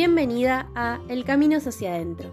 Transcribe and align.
Bienvenida 0.00 0.70
a 0.76 1.00
El 1.08 1.24
Camino 1.24 1.56
hacia 1.56 1.92
adentro. 1.92 2.30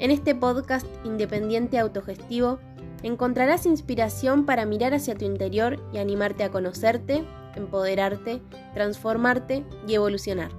En 0.00 0.10
este 0.10 0.34
podcast 0.34 0.84
independiente 1.04 1.78
autogestivo 1.78 2.58
encontrarás 3.04 3.66
inspiración 3.66 4.46
para 4.46 4.66
mirar 4.66 4.92
hacia 4.92 5.14
tu 5.14 5.24
interior 5.24 5.78
y 5.92 5.98
animarte 5.98 6.42
a 6.42 6.50
conocerte, 6.50 7.24
empoderarte, 7.54 8.42
transformarte 8.74 9.64
y 9.86 9.94
evolucionar. 9.94 10.50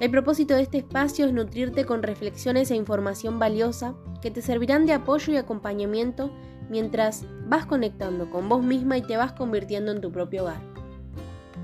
El 0.00 0.10
propósito 0.10 0.54
de 0.54 0.62
este 0.62 0.78
espacio 0.78 1.26
es 1.26 1.34
nutrirte 1.34 1.84
con 1.84 2.02
reflexiones 2.02 2.70
e 2.70 2.74
información 2.74 3.38
valiosa 3.38 3.94
que 4.22 4.30
te 4.30 4.40
servirán 4.40 4.86
de 4.86 4.94
apoyo 4.94 5.34
y 5.34 5.36
acompañamiento 5.36 6.32
mientras 6.70 7.26
vas 7.46 7.66
conectando 7.66 8.30
con 8.30 8.48
vos 8.48 8.62
misma 8.62 8.96
y 8.96 9.02
te 9.02 9.18
vas 9.18 9.34
convirtiendo 9.34 9.92
en 9.92 10.00
tu 10.00 10.10
propio 10.10 10.44
hogar. 10.44 10.62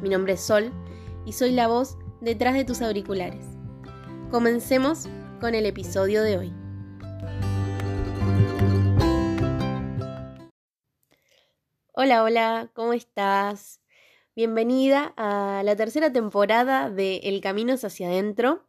Mi 0.02 0.10
nombre 0.10 0.34
es 0.34 0.42
Sol 0.42 0.70
y 1.24 1.32
soy 1.32 1.52
la 1.52 1.68
voz 1.68 1.96
detrás 2.20 2.54
de 2.54 2.64
tus 2.64 2.82
auriculares. 2.82 3.44
Comencemos 4.30 5.08
con 5.40 5.54
el 5.54 5.64
episodio 5.66 6.22
de 6.22 6.38
hoy. 6.38 6.52
Hola, 11.92 12.22
hola, 12.22 12.70
¿cómo 12.74 12.92
estás? 12.92 13.80
Bienvenida 14.36 15.12
a 15.16 15.62
la 15.64 15.76
tercera 15.76 16.12
temporada 16.12 16.90
de 16.90 17.16
El 17.24 17.40
Camino 17.40 17.74
hacia 17.74 18.08
adentro. 18.08 18.68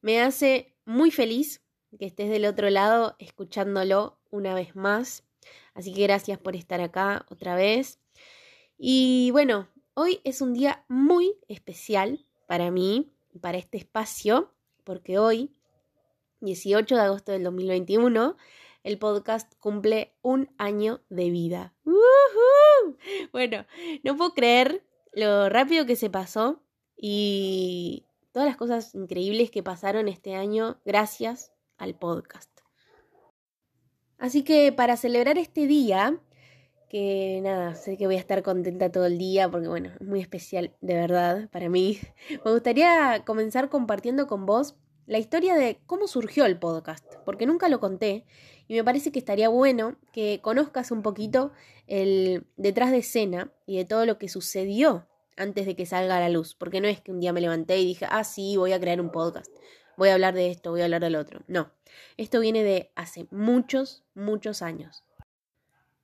Me 0.00 0.20
hace 0.20 0.74
muy 0.84 1.10
feliz 1.10 1.62
que 1.98 2.06
estés 2.06 2.30
del 2.30 2.46
otro 2.46 2.68
lado 2.70 3.16
escuchándolo 3.18 4.18
una 4.30 4.54
vez 4.54 4.74
más. 4.76 5.24
Así 5.74 5.94
que 5.94 6.02
gracias 6.02 6.38
por 6.38 6.56
estar 6.56 6.80
acá 6.80 7.24
otra 7.30 7.54
vez. 7.54 8.00
Y 8.76 9.30
bueno, 9.32 9.68
hoy 9.94 10.20
es 10.24 10.40
un 10.40 10.52
día 10.52 10.84
muy 10.88 11.36
especial 11.48 12.27
para 12.48 12.70
mí, 12.70 13.12
para 13.42 13.58
este 13.58 13.76
espacio, 13.76 14.54
porque 14.82 15.18
hoy, 15.18 15.54
18 16.40 16.96
de 16.96 17.00
agosto 17.02 17.30
del 17.30 17.44
2021, 17.44 18.36
el 18.84 18.98
podcast 18.98 19.52
cumple 19.58 20.16
un 20.22 20.50
año 20.56 21.02
de 21.10 21.30
vida. 21.30 21.74
Bueno, 23.32 23.66
no 24.02 24.16
puedo 24.16 24.32
creer 24.32 24.82
lo 25.12 25.50
rápido 25.50 25.84
que 25.84 25.94
se 25.94 26.08
pasó 26.08 26.62
y 26.96 28.06
todas 28.32 28.48
las 28.48 28.56
cosas 28.56 28.94
increíbles 28.94 29.50
que 29.50 29.62
pasaron 29.62 30.08
este 30.08 30.34
año 30.34 30.80
gracias 30.86 31.52
al 31.76 31.98
podcast. 31.98 32.50
Así 34.16 34.42
que 34.42 34.72
para 34.72 34.96
celebrar 34.96 35.36
este 35.36 35.66
día, 35.66 36.18
que 36.88 37.40
nada, 37.42 37.74
sé 37.74 37.96
que 37.96 38.06
voy 38.06 38.16
a 38.16 38.20
estar 38.20 38.42
contenta 38.42 38.90
todo 38.90 39.06
el 39.06 39.18
día 39.18 39.48
porque 39.50 39.68
bueno, 39.68 39.90
es 40.00 40.06
muy 40.06 40.20
especial 40.20 40.74
de 40.80 40.94
verdad 40.94 41.48
para 41.50 41.68
mí. 41.68 41.98
Me 42.44 42.50
gustaría 42.50 43.22
comenzar 43.24 43.68
compartiendo 43.68 44.26
con 44.26 44.46
vos 44.46 44.76
la 45.06 45.18
historia 45.18 45.54
de 45.54 45.80
cómo 45.86 46.06
surgió 46.06 46.44
el 46.44 46.58
podcast, 46.58 47.14
porque 47.24 47.46
nunca 47.46 47.68
lo 47.68 47.80
conté 47.80 48.26
y 48.68 48.74
me 48.74 48.84
parece 48.84 49.10
que 49.10 49.18
estaría 49.18 49.48
bueno 49.48 49.96
que 50.12 50.40
conozcas 50.42 50.90
un 50.90 51.02
poquito 51.02 51.52
el 51.86 52.46
detrás 52.58 52.90
de 52.90 52.98
escena 52.98 53.50
y 53.64 53.78
de 53.78 53.86
todo 53.86 54.04
lo 54.04 54.18
que 54.18 54.28
sucedió 54.28 55.06
antes 55.38 55.64
de 55.64 55.74
que 55.74 55.86
salga 55.86 56.18
a 56.18 56.20
la 56.20 56.28
luz, 56.28 56.54
porque 56.54 56.82
no 56.82 56.88
es 56.88 57.00
que 57.00 57.12
un 57.12 57.20
día 57.20 57.32
me 57.32 57.40
levanté 57.40 57.78
y 57.78 57.86
dije, 57.86 58.06
ah, 58.10 58.24
sí, 58.24 58.58
voy 58.58 58.72
a 58.72 58.80
crear 58.80 59.00
un 59.00 59.10
podcast, 59.10 59.50
voy 59.96 60.10
a 60.10 60.14
hablar 60.14 60.34
de 60.34 60.50
esto, 60.50 60.70
voy 60.70 60.82
a 60.82 60.84
hablar 60.84 61.00
del 61.00 61.16
otro. 61.16 61.40
No, 61.46 61.70
esto 62.18 62.40
viene 62.40 62.62
de 62.62 62.90
hace 62.94 63.26
muchos, 63.30 64.04
muchos 64.14 64.60
años. 64.60 65.04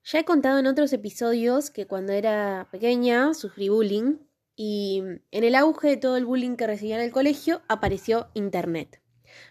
Ya 0.06 0.19
he 0.19 0.24
contado 0.27 0.58
en 0.58 0.66
otros 0.66 0.92
episodios 0.92 1.70
que 1.70 1.86
cuando 1.86 2.12
era 2.12 2.69
pequeña 2.70 3.33
sufrí 3.33 3.70
bullying 3.70 4.19
y 4.55 5.02
en 5.30 5.44
el 5.44 5.55
auge 5.55 5.88
de 5.88 5.97
todo 5.97 6.19
el 6.19 6.27
bullying 6.27 6.56
que 6.56 6.66
recibía 6.66 6.97
en 6.97 7.02
el 7.02 7.10
colegio 7.10 7.62
apareció 7.69 8.28
Internet. 8.34 9.00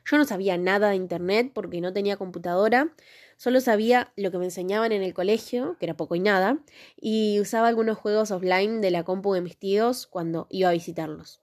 Yo 0.06 0.18
no 0.20 0.26
sabía 0.26 0.56
nada 0.60 0.90
de 0.90 0.96
Internet 0.96 1.50
porque 1.56 1.82
no 1.82 1.92
tenía 1.92 2.18
computadora, 2.18 2.94
solo 3.36 3.62
sabía 3.62 4.14
lo 4.16 4.30
que 4.30 4.38
me 4.38 4.46
enseñaban 4.46 4.92
en 4.92 5.02
el 5.02 5.16
colegio, 5.16 5.76
que 5.80 5.88
era 5.88 5.98
poco 5.98 6.14
y 6.14 6.20
nada, 6.20 6.60
y 6.96 7.40
usaba 7.40 7.68
algunos 7.68 7.98
juegos 7.98 8.30
offline 8.30 8.80
de 8.80 8.92
la 8.92 9.04
compu 9.04 9.34
de 9.34 9.42
mis 9.42 9.58
tíos 9.58 10.06
cuando 10.06 10.46
iba 10.52 10.70
a 10.70 10.74
visitarlos. 10.74 11.42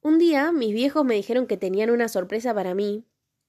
Un 0.00 0.18
día 0.18 0.52
mis 0.52 0.72
viejos 0.72 1.04
me 1.04 1.16
dijeron 1.16 1.46
que 1.46 1.58
tenían 1.58 1.90
una 1.90 2.08
sorpresa 2.08 2.54
para 2.54 2.74
mí 2.74 3.04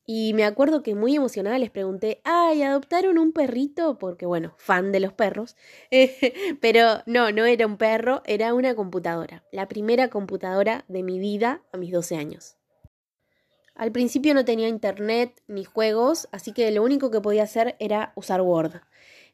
y 0.06 0.34
me 0.34 0.44
acuerdo 0.44 0.82
que 0.84 0.96
muy 0.96 1.16
emocionada 1.16 1.60
les 1.60 1.70
pregunté, 1.70 2.22
ay, 2.24 2.64
¿adoptaron 2.64 3.18
un 3.18 3.32
perrito? 3.32 3.98
Porque 3.98 4.26
bueno, 4.26 4.56
fan 4.58 4.92
de 4.92 5.00
los 5.00 5.14
perros. 5.14 5.56
Pero 6.62 7.04
no, 7.06 7.32
no 7.32 7.46
era 7.46 7.68
un 7.68 7.78
perro, 7.78 8.22
era 8.26 8.54
una 8.54 8.76
computadora. 8.76 9.44
La 9.52 9.68
primera 9.68 10.10
computadora 10.10 10.86
de 10.88 11.04
mi 11.04 11.20
vida 11.20 11.62
a 11.72 11.78
mis 11.78 11.92
12 11.92 12.16
años. 12.16 12.58
Al 13.76 13.92
principio 13.92 14.34
no 14.34 14.44
tenía 14.44 14.68
internet 14.68 15.42
ni 15.48 15.64
juegos, 15.64 16.28
así 16.32 16.52
que 16.52 16.70
lo 16.72 16.84
único 16.84 17.10
que 17.10 17.22
podía 17.22 17.44
hacer 17.44 17.76
era 17.80 18.12
usar 18.16 18.42
Word. 18.42 18.82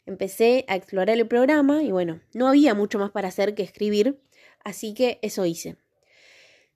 Empecé 0.05 0.63
a 0.67 0.75
explorar 0.75 1.17
el 1.17 1.27
programa 1.27 1.83
y 1.83 1.91
bueno, 1.91 2.21
no 2.33 2.47
había 2.47 2.73
mucho 2.73 2.99
más 2.99 3.11
para 3.11 3.27
hacer 3.27 3.55
que 3.55 3.63
escribir, 3.63 4.21
así 4.63 4.93
que 4.93 5.19
eso 5.21 5.45
hice. 5.45 5.77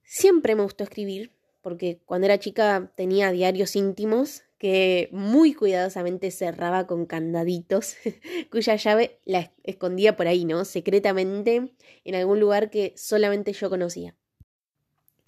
Siempre 0.04 0.56
me 0.56 0.64
gustó 0.64 0.84
escribir, 0.84 1.32
porque 1.62 2.02
cuando 2.06 2.26
era 2.26 2.40
chica 2.40 2.92
tenía 2.96 3.32
diarios 3.32 3.76
íntimos 3.76 4.44
que 4.58 5.10
muy 5.12 5.56
cuidadosamente 5.56 6.30
cerraba 6.30 6.86
con 6.86 7.08
candaditos, 7.08 7.96
cuya 8.52 8.76
llave 8.76 9.20
la 9.26 9.52
escondía 9.64 10.16
por 10.16 10.28
ahí, 10.28 10.46
¿no? 10.46 10.66
Secretamente 10.66 11.74
en 12.04 12.16
algún 12.16 12.40
lugar 12.40 12.70
que 12.70 12.94
solamente 12.96 13.54
yo 13.54 13.72
conocía. 13.72 14.16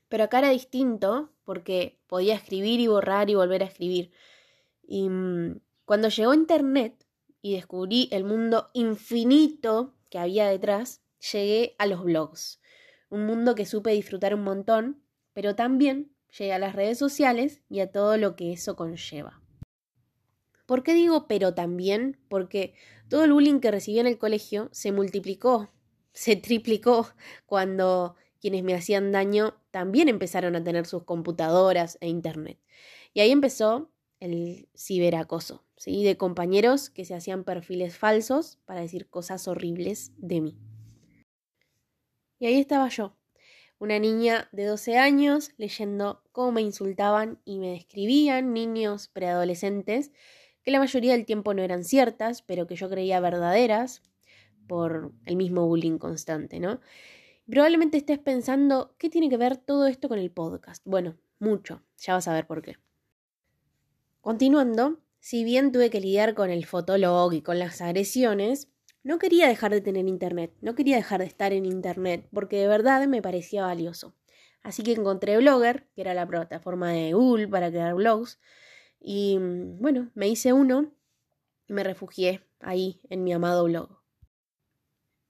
Pero 0.07 0.25
acá 0.25 0.37
era 0.37 0.51
distinto 0.51 1.31
porque 1.45 1.97
podía 2.05 2.35
escribir 2.35 2.79
y 2.79 2.85
borrar 2.85 3.31
y 3.31 3.35
volver 3.35 3.63
a 3.63 3.65
escribir. 3.65 4.11
Y 4.85 5.09
mm, 5.09 5.59
cuando 5.85 6.09
llegó 6.09 6.35
Internet 6.35 7.03
y 7.41 7.55
descubrí 7.55 8.09
el 8.11 8.23
mundo 8.23 8.69
infinito 8.73 9.95
que 10.11 10.19
había 10.19 10.47
detrás, 10.47 11.01
llegué 11.31 11.75
a 11.79 11.87
los 11.87 12.03
blogs. 12.03 12.61
Un 13.09 13.25
mundo 13.25 13.55
que 13.55 13.65
supe 13.65 13.89
disfrutar 13.91 14.35
un 14.35 14.43
montón, 14.43 15.01
pero 15.33 15.55
también 15.55 16.12
llegué 16.37 16.53
a 16.53 16.59
las 16.59 16.75
redes 16.75 16.97
sociales 16.97 17.61
y 17.69 17.79
a 17.79 17.91
todo 17.91 18.17
lo 18.17 18.35
que 18.35 18.53
eso 18.53 18.75
conlleva. 18.75 19.41
¿Por 20.65 20.83
qué 20.83 20.93
digo 20.93 21.27
pero 21.27 21.53
también? 21.53 22.17
Porque 22.29 22.73
todo 23.09 23.23
el 23.25 23.33
bullying 23.33 23.59
que 23.59 23.71
recibí 23.71 23.99
en 23.99 24.07
el 24.07 24.17
colegio 24.17 24.69
se 24.71 24.91
multiplicó, 24.91 25.69
se 26.13 26.35
triplicó 26.35 27.09
cuando 27.45 28.15
quienes 28.39 28.63
me 28.63 28.73
hacían 28.73 29.11
daño 29.11 29.55
también 29.71 30.09
empezaron 30.09 30.55
a 30.55 30.63
tener 30.63 30.85
sus 30.85 31.03
computadoras 31.03 31.97
e 32.01 32.07
internet. 32.07 32.59
Y 33.13 33.21
ahí 33.21 33.31
empezó 33.31 33.89
el 34.19 34.69
ciberacoso, 34.75 35.63
¿sí? 35.77 36.03
De 36.03 36.17
compañeros 36.17 36.89
que 36.89 37.05
se 37.05 37.13
hacían 37.13 37.43
perfiles 37.43 37.97
falsos 37.97 38.57
para 38.65 38.81
decir 38.81 39.09
cosas 39.09 39.47
horribles 39.47 40.11
de 40.17 40.41
mí. 40.41 40.57
Y 42.39 42.47
ahí 42.47 42.59
estaba 42.59 42.89
yo, 42.89 43.15
una 43.79 43.99
niña 43.99 44.49
de 44.51 44.65
12 44.65 44.97
años 44.97 45.51
leyendo 45.57 46.22
cómo 46.33 46.51
me 46.51 46.61
insultaban 46.61 47.39
y 47.45 47.59
me 47.59 47.69
describían 47.71 48.53
niños 48.53 49.07
preadolescentes 49.07 50.11
que 50.63 50.71
la 50.71 50.79
mayoría 50.79 51.13
del 51.13 51.25
tiempo 51.25 51.53
no 51.53 51.61
eran 51.61 51.85
ciertas, 51.85 52.41
pero 52.41 52.67
que 52.67 52.75
yo 52.75 52.89
creía 52.89 53.19
verdaderas 53.21 54.01
por 54.67 55.13
el 55.25 55.35
mismo 55.35 55.67
bullying 55.67 55.97
constante, 55.97 56.59
¿no? 56.59 56.81
Probablemente 57.49 57.97
estés 57.97 58.19
pensando, 58.19 58.95
¿qué 58.97 59.09
tiene 59.09 59.29
que 59.29 59.37
ver 59.37 59.57
todo 59.57 59.87
esto 59.87 60.09
con 60.09 60.19
el 60.19 60.31
podcast? 60.31 60.81
Bueno, 60.85 61.17
mucho, 61.39 61.83
ya 61.97 62.13
vas 62.13 62.27
a 62.27 62.33
ver 62.33 62.47
por 62.47 62.61
qué. 62.61 62.77
Continuando, 64.21 64.99
si 65.19 65.43
bien 65.43 65.71
tuve 65.71 65.89
que 65.89 65.99
lidiar 65.99 66.33
con 66.33 66.49
el 66.49 66.65
fotolog 66.65 67.33
y 67.33 67.41
con 67.41 67.59
las 67.59 67.81
agresiones, 67.81 68.69
no 69.03 69.19
quería 69.19 69.47
dejar 69.49 69.71
de 69.71 69.81
tener 69.81 70.07
internet, 70.07 70.53
no 70.61 70.75
quería 70.75 70.95
dejar 70.95 71.19
de 71.19 71.25
estar 71.27 71.51
en 71.51 71.65
internet, 71.65 72.29
porque 72.33 72.57
de 72.57 72.67
verdad 72.67 73.05
me 73.07 73.21
parecía 73.21 73.63
valioso. 73.63 74.15
Así 74.63 74.81
que 74.81 74.93
encontré 74.93 75.37
Blogger, 75.37 75.87
que 75.93 76.01
era 76.01 76.13
la 76.13 76.25
plataforma 76.25 76.91
de 76.91 77.13
Google 77.13 77.47
para 77.49 77.69
crear 77.69 77.93
blogs, 77.93 78.39
y 78.99 79.37
mm, 79.37 79.79
bueno, 79.79 80.09
me 80.15 80.29
hice 80.29 80.53
uno 80.53 80.93
y 81.67 81.73
me 81.73 81.83
refugié 81.83 82.41
ahí 82.59 83.01
en 83.09 83.23
mi 83.23 83.33
amado 83.33 83.65
blog. 83.65 84.01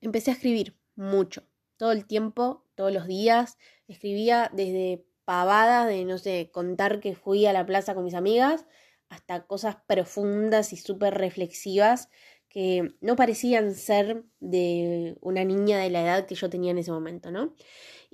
Empecé 0.01 0.31
a 0.31 0.35
escribir 0.35 0.77
mucho, 0.95 1.44
todo 1.77 1.91
el 1.91 2.06
tiempo, 2.06 2.65
todos 2.75 2.94
los 2.94 3.07
días, 3.07 3.57
escribía 3.88 4.51
desde 4.53 5.06
pavadas 5.25 5.88
de, 5.88 6.06
no 6.06 6.18
sé, 6.18 6.51
contar 6.51 7.00
que 7.00 7.15
fui 7.15 7.45
a 7.45 7.53
la 7.53 7.65
plaza 7.65 7.95
con 7.95 8.03
mis 8.03 8.13
amigas, 8.13 8.65
hasta 9.09 9.45
cosas 9.45 9.77
profundas 9.88 10.74
y 10.74 10.77
súper 10.77 11.13
reflexivas 11.15 12.09
que 12.50 12.94
no 13.01 13.15
parecían 13.15 13.74
ser 13.74 14.25
de 14.39 15.18
una 15.21 15.44
niña 15.44 15.80
de 15.80 15.89
la 15.89 16.03
edad 16.03 16.25
que 16.27 16.35
yo 16.35 16.51
tenía 16.51 16.71
en 16.71 16.77
ese 16.77 16.91
momento, 16.91 17.31
¿no? 17.31 17.56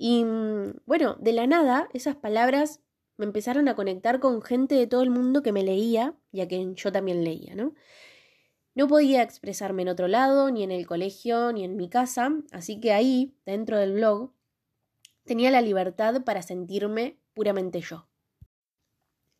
Y 0.02 0.24
mm, 0.24 0.80
bueno, 0.86 1.18
de 1.20 1.34
la 1.34 1.46
nada, 1.46 1.90
esas 1.92 2.16
palabras 2.16 2.80
me 3.18 3.26
empezaron 3.26 3.68
a 3.68 3.74
conectar 3.76 4.18
con 4.18 4.40
gente 4.40 4.74
de 4.74 4.86
todo 4.86 5.02
el 5.02 5.10
mundo 5.10 5.42
que 5.42 5.52
me 5.52 5.62
leía 5.62 6.14
y 6.32 6.40
a 6.40 6.48
quien 6.48 6.74
yo 6.74 6.90
también 6.90 7.22
leía, 7.22 7.54
¿no? 7.54 7.74
No 8.74 8.88
podía 8.88 9.22
expresarme 9.22 9.82
en 9.82 9.90
otro 9.90 10.08
lado, 10.08 10.50
ni 10.50 10.62
en 10.62 10.70
el 10.70 10.86
colegio, 10.86 11.52
ni 11.52 11.64
en 11.64 11.76
mi 11.76 11.90
casa, 11.90 12.32
así 12.50 12.80
que 12.80 12.94
ahí, 12.94 13.36
dentro 13.44 13.76
del 13.76 13.92
blog, 13.92 14.32
tenía 15.26 15.50
la 15.50 15.60
libertad 15.60 16.24
para 16.24 16.40
sentirme 16.40 17.20
puramente 17.34 17.82
yo. 17.82 18.08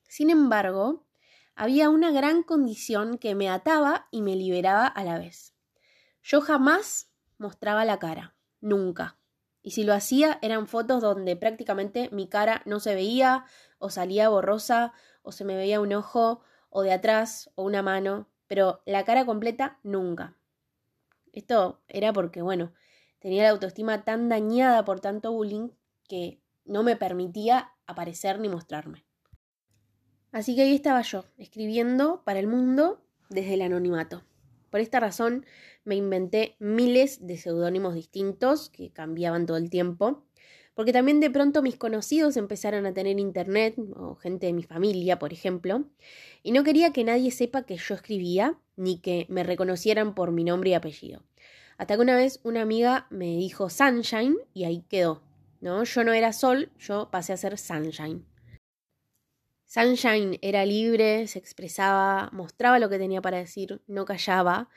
Sin 0.08 0.28
embargo, 0.28 1.06
había 1.54 1.88
una 1.88 2.10
gran 2.10 2.42
condición 2.42 3.16
que 3.16 3.34
me 3.34 3.48
ataba 3.48 4.08
y 4.10 4.20
me 4.20 4.36
liberaba 4.36 4.86
a 4.86 5.04
la 5.04 5.18
vez. 5.18 5.54
Yo 6.22 6.42
jamás 6.42 7.10
mostraba 7.38 7.86
la 7.86 7.98
cara, 7.98 8.36
nunca. 8.60 9.19
Y 9.62 9.72
si 9.72 9.84
lo 9.84 9.92
hacía 9.92 10.38
eran 10.42 10.66
fotos 10.66 11.02
donde 11.02 11.36
prácticamente 11.36 12.08
mi 12.12 12.28
cara 12.28 12.62
no 12.64 12.80
se 12.80 12.94
veía 12.94 13.44
o 13.78 13.90
salía 13.90 14.28
borrosa 14.28 14.92
o 15.22 15.32
se 15.32 15.44
me 15.44 15.56
veía 15.56 15.80
un 15.80 15.92
ojo 15.92 16.40
o 16.70 16.82
de 16.82 16.92
atrás 16.92 17.50
o 17.56 17.64
una 17.64 17.82
mano, 17.82 18.28
pero 18.46 18.82
la 18.86 19.04
cara 19.04 19.26
completa 19.26 19.78
nunca. 19.82 20.36
Esto 21.32 21.82
era 21.88 22.12
porque, 22.12 22.42
bueno, 22.42 22.72
tenía 23.18 23.44
la 23.44 23.50
autoestima 23.50 24.04
tan 24.04 24.28
dañada 24.28 24.84
por 24.84 25.00
tanto 25.00 25.32
bullying 25.32 25.70
que 26.08 26.40
no 26.64 26.82
me 26.82 26.96
permitía 26.96 27.72
aparecer 27.86 28.40
ni 28.40 28.48
mostrarme. 28.48 29.04
Así 30.32 30.54
que 30.54 30.62
ahí 30.62 30.74
estaba 30.74 31.02
yo, 31.02 31.24
escribiendo 31.38 32.22
para 32.24 32.38
el 32.38 32.46
mundo 32.46 33.02
desde 33.28 33.54
el 33.54 33.62
anonimato. 33.62 34.22
Por 34.70 34.80
esta 34.80 35.00
razón 35.00 35.44
me 35.84 35.96
inventé 35.96 36.56
miles 36.58 37.26
de 37.26 37.36
seudónimos 37.36 37.94
distintos 37.94 38.70
que 38.70 38.90
cambiaban 38.92 39.46
todo 39.46 39.56
el 39.56 39.70
tiempo, 39.70 40.24
porque 40.74 40.92
también 40.92 41.20
de 41.20 41.30
pronto 41.30 41.62
mis 41.62 41.76
conocidos 41.76 42.36
empezaron 42.36 42.86
a 42.86 42.94
tener 42.94 43.18
internet, 43.18 43.74
o 43.96 44.14
gente 44.14 44.46
de 44.46 44.52
mi 44.52 44.62
familia, 44.62 45.18
por 45.18 45.32
ejemplo, 45.32 45.84
y 46.42 46.52
no 46.52 46.64
quería 46.64 46.92
que 46.92 47.04
nadie 47.04 47.30
sepa 47.30 47.64
que 47.64 47.76
yo 47.76 47.94
escribía, 47.94 48.58
ni 48.76 48.98
que 48.98 49.26
me 49.28 49.42
reconocieran 49.42 50.14
por 50.14 50.32
mi 50.32 50.44
nombre 50.44 50.70
y 50.70 50.74
apellido. 50.74 51.22
Hasta 51.76 51.96
que 51.96 52.02
una 52.02 52.16
vez 52.16 52.40
una 52.42 52.62
amiga 52.62 53.06
me 53.10 53.36
dijo 53.36 53.70
Sunshine 53.70 54.36
y 54.54 54.64
ahí 54.64 54.84
quedó. 54.88 55.22
¿no? 55.60 55.84
Yo 55.84 56.04
no 56.04 56.12
era 56.12 56.32
Sol, 56.32 56.70
yo 56.78 57.10
pasé 57.10 57.32
a 57.32 57.36
ser 57.36 57.58
Sunshine. 57.58 58.24
Sunshine 59.66 60.38
era 60.42 60.64
libre, 60.66 61.28
se 61.28 61.38
expresaba, 61.38 62.28
mostraba 62.32 62.80
lo 62.80 62.88
que 62.88 62.98
tenía 62.98 63.22
para 63.22 63.38
decir, 63.38 63.80
no 63.86 64.04
callaba, 64.04 64.68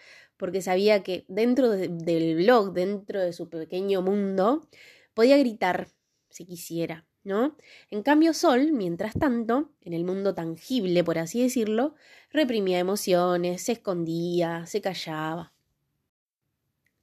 porque 0.43 0.61
sabía 0.61 1.03
que 1.03 1.23
dentro 1.29 1.69
del 1.69 2.35
blog, 2.35 2.73
dentro 2.73 3.21
de 3.21 3.31
su 3.31 3.47
pequeño 3.47 4.01
mundo, 4.01 4.67
podía 5.13 5.37
gritar 5.37 5.87
si 6.27 6.43
quisiera, 6.43 7.07
¿no? 7.23 7.55
En 7.89 8.03
cambio, 8.03 8.33
Sol, 8.33 8.73
mientras 8.73 9.13
tanto, 9.13 9.71
en 9.79 9.93
el 9.93 10.03
mundo 10.03 10.35
tangible, 10.35 11.01
por 11.01 11.17
así 11.17 11.41
decirlo, 11.41 11.95
reprimía 12.29 12.77
emociones, 12.77 13.61
se 13.61 13.71
escondía, 13.71 14.65
se 14.65 14.81
callaba. 14.81 15.53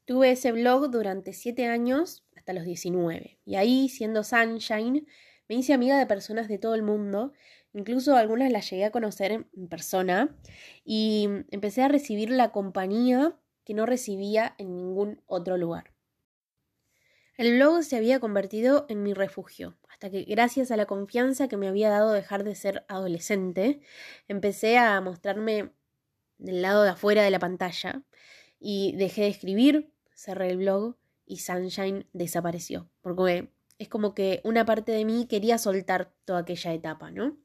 Tuve 0.05 0.33
ese 0.33 0.53
blog 0.53 0.91
durante 0.91 1.33
siete 1.33 1.65
años 1.65 2.27
hasta 2.37 2.53
los 2.53 2.65
19, 2.65 3.39
y 3.47 3.55
ahí, 3.55 3.89
siendo 3.89 4.23
Sunshine, 4.23 5.07
me 5.49 5.55
hice 5.55 5.73
amiga 5.73 5.99
de 5.99 6.05
personas 6.05 6.47
de 6.47 6.59
todo 6.59 6.75
el 6.75 6.83
mundo 6.83 7.33
Incluso 7.73 8.17
algunas 8.17 8.51
las 8.51 8.69
llegué 8.71 8.85
a 8.85 8.91
conocer 8.91 9.33
en 9.33 9.69
persona 9.69 10.37
y 10.85 11.29
empecé 11.51 11.83
a 11.83 11.89
recibir 11.89 12.31
la 12.31 12.51
compañía 12.51 13.37
que 13.65 13.75
no 13.75 13.87
recibía 13.87 14.55
en 14.59 14.77
ningún 14.77 15.23
otro 15.27 15.57
lugar. 15.57 15.93
El 17.37 17.55
blog 17.55 17.83
se 17.85 17.97
había 17.97 18.21
convertido 18.21 18.85
en 18.89 19.03
mi 19.03 19.15
refugio, 19.15 19.79
hasta 19.89 20.11
que 20.11 20.25
gracias 20.25 20.71
a 20.71 20.77
la 20.77 20.87
confianza 20.87 21.49
que 21.49 21.57
me 21.57 21.69
había 21.69 21.89
dado 21.89 22.13
dejar 22.13 22.45
de 22.45 22.55
ser 22.55 22.85
adolescente, 22.89 23.81
empecé 24.29 24.77
a 24.77 25.01
mostrarme 25.01 25.73
del 26.37 26.61
lado 26.63 26.83
de 26.83 26.91
afuera 26.91 27.23
de 27.23 27.31
la 27.31 27.39
pantalla 27.39 28.03
y 28.59 28.95
dejé 28.97 29.23
de 29.23 29.29
escribir, 29.29 29.93
cerré 30.15 30.51
el 30.51 30.59
blog 30.59 30.97
y 31.25 31.39
Sunshine 31.39 32.07
desapareció, 32.13 32.91
porque 33.01 33.51
es 33.79 33.89
como 33.89 34.15
que 34.15 34.41
una 34.45 34.67
parte 34.67 34.93
de 34.93 35.05
mí 35.05 35.27
quería 35.27 35.57
soltar 35.57 36.13
toda 36.27 36.41
aquella 36.41 36.75
etapa, 36.75 37.11
¿no? 37.11 37.39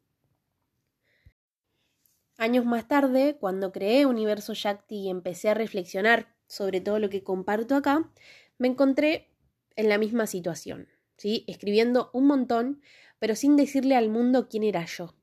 Años 2.37 2.65
más 2.65 2.87
tarde, 2.87 3.37
cuando 3.39 3.71
creé 3.71 4.05
Universo 4.05 4.53
Shakti 4.53 4.95
y 4.95 5.09
empecé 5.09 5.49
a 5.49 5.53
reflexionar 5.53 6.35
sobre 6.47 6.81
todo 6.81 6.99
lo 6.99 7.09
que 7.09 7.23
comparto 7.23 7.75
acá, 7.75 8.11
me 8.57 8.67
encontré 8.67 9.29
en 9.75 9.89
la 9.89 9.97
misma 9.97 10.27
situación, 10.27 10.87
¿sí? 11.17 11.45
Escribiendo 11.47 12.09
un 12.13 12.27
montón, 12.27 12.81
pero 13.19 13.35
sin 13.35 13.55
decirle 13.55 13.95
al 13.95 14.09
mundo 14.09 14.47
quién 14.49 14.63
era 14.63 14.85
yo. 14.85 15.15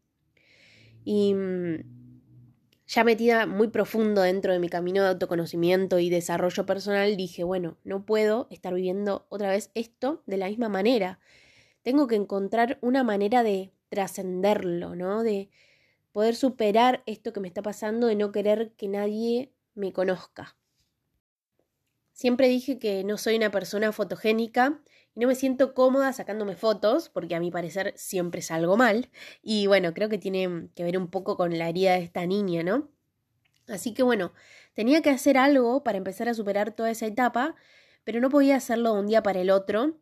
Y 1.04 1.34
mm, 1.34 1.80
ya 2.86 3.04
metida 3.04 3.46
muy 3.46 3.68
profundo 3.68 4.22
dentro 4.22 4.52
de 4.52 4.58
mi 4.58 4.70
camino 4.70 5.02
de 5.02 5.10
autoconocimiento 5.10 5.98
y 5.98 6.08
desarrollo 6.08 6.64
personal, 6.64 7.16
dije, 7.16 7.44
bueno, 7.44 7.76
no 7.84 8.06
puedo 8.06 8.48
estar 8.50 8.72
viviendo 8.72 9.26
otra 9.28 9.50
vez 9.50 9.70
esto 9.74 10.22
de 10.26 10.38
la 10.38 10.48
misma 10.48 10.70
manera. 10.70 11.20
Tengo 11.82 12.06
que 12.06 12.16
encontrar 12.16 12.78
una 12.80 13.04
manera 13.04 13.42
de 13.42 13.72
trascenderlo, 13.90 14.94
¿no? 14.94 15.22
De, 15.22 15.50
poder 16.12 16.36
superar 16.36 17.02
esto 17.06 17.32
que 17.32 17.40
me 17.40 17.48
está 17.48 17.62
pasando 17.62 18.06
de 18.06 18.16
no 18.16 18.32
querer 18.32 18.72
que 18.76 18.88
nadie 18.88 19.52
me 19.74 19.92
conozca. 19.92 20.56
Siempre 22.12 22.48
dije 22.48 22.78
que 22.78 23.04
no 23.04 23.16
soy 23.18 23.36
una 23.36 23.50
persona 23.50 23.90
fotogénica 23.90 24.80
y 25.14 25.20
no 25.20 25.26
me 25.26 25.34
siento 25.34 25.74
cómoda 25.74 26.12
sacándome 26.12 26.56
fotos, 26.56 27.08
porque 27.08 27.34
a 27.34 27.40
mi 27.40 27.50
parecer 27.50 27.94
siempre 27.96 28.42
salgo 28.42 28.76
mal. 28.76 29.10
Y 29.42 29.66
bueno, 29.66 29.92
creo 29.94 30.08
que 30.08 30.18
tiene 30.18 30.68
que 30.74 30.84
ver 30.84 30.98
un 30.98 31.08
poco 31.08 31.36
con 31.36 31.58
la 31.58 31.68
herida 31.68 31.94
de 31.94 32.04
esta 32.04 32.26
niña, 32.26 32.62
¿no? 32.62 32.90
Así 33.68 33.94
que 33.94 34.02
bueno, 34.02 34.32
tenía 34.74 35.02
que 35.02 35.10
hacer 35.10 35.38
algo 35.38 35.82
para 35.82 35.98
empezar 35.98 36.28
a 36.28 36.34
superar 36.34 36.72
toda 36.72 36.90
esa 36.90 37.06
etapa, 37.06 37.54
pero 38.04 38.20
no 38.20 38.30
podía 38.30 38.56
hacerlo 38.56 38.94
de 38.94 39.00
un 39.00 39.06
día 39.06 39.22
para 39.22 39.40
el 39.40 39.50
otro 39.50 39.98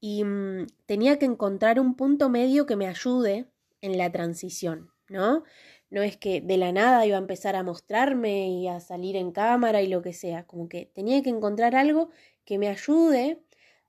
y 0.00 0.24
mm, 0.24 0.66
tenía 0.86 1.18
que 1.18 1.26
encontrar 1.26 1.80
un 1.80 1.96
punto 1.96 2.28
medio 2.28 2.66
que 2.66 2.76
me 2.76 2.86
ayude 2.86 3.48
en 3.80 3.98
la 3.98 4.10
transición. 4.12 4.93
¿No? 5.08 5.44
No 5.90 6.02
es 6.02 6.16
que 6.16 6.40
de 6.40 6.56
la 6.56 6.72
nada 6.72 7.06
iba 7.06 7.16
a 7.16 7.20
empezar 7.20 7.56
a 7.56 7.62
mostrarme 7.62 8.48
y 8.48 8.68
a 8.68 8.80
salir 8.80 9.16
en 9.16 9.32
cámara 9.32 9.82
y 9.82 9.88
lo 9.88 10.02
que 10.02 10.12
sea, 10.12 10.46
como 10.46 10.68
que 10.68 10.86
tenía 10.94 11.22
que 11.22 11.30
encontrar 11.30 11.74
algo 11.76 12.10
que 12.44 12.58
me 12.58 12.68
ayude 12.68 13.40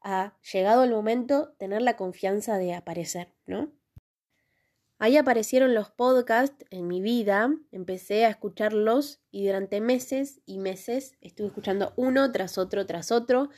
a, 0.02 0.38
llegado 0.54 0.84
el 0.84 0.92
momento, 0.92 1.54
tener 1.58 1.82
la 1.82 1.98
confianza 1.98 2.58
de 2.58 2.74
aparecer, 2.74 3.34
¿no? 3.48 3.72
Ahí 4.98 5.18
aparecieron 5.18 5.74
los 5.74 5.92
podcasts 5.92 6.66
en 6.70 6.88
mi 6.88 7.02
vida, 7.02 7.54
empecé 7.72 8.26
a 8.26 8.30
escucharlos 8.30 9.20
y 9.30 9.46
durante 9.46 9.82
meses 9.82 10.42
y 10.46 10.58
meses 10.58 11.18
estuve 11.20 11.48
escuchando 11.48 11.94
uno 11.98 12.32
tras 12.32 12.58
otro 12.58 12.86
tras 12.86 13.12
otro 13.12 13.50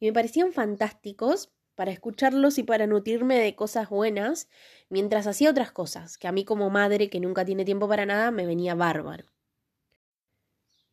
y 0.00 0.06
me 0.06 0.12
parecían 0.14 0.52
fantásticos 0.52 1.52
para 1.76 1.92
escucharlos 1.92 2.58
y 2.58 2.64
para 2.64 2.88
nutrirme 2.88 3.38
de 3.38 3.54
cosas 3.54 3.88
buenas, 3.88 4.48
mientras 4.88 5.26
hacía 5.28 5.50
otras 5.50 5.70
cosas, 5.70 6.18
que 6.18 6.26
a 6.26 6.32
mí 6.32 6.44
como 6.44 6.70
madre 6.70 7.08
que 7.10 7.20
nunca 7.20 7.44
tiene 7.44 7.64
tiempo 7.64 7.86
para 7.88 8.06
nada 8.06 8.32
me 8.32 8.46
venía 8.46 8.74
bárbaro. 8.74 9.26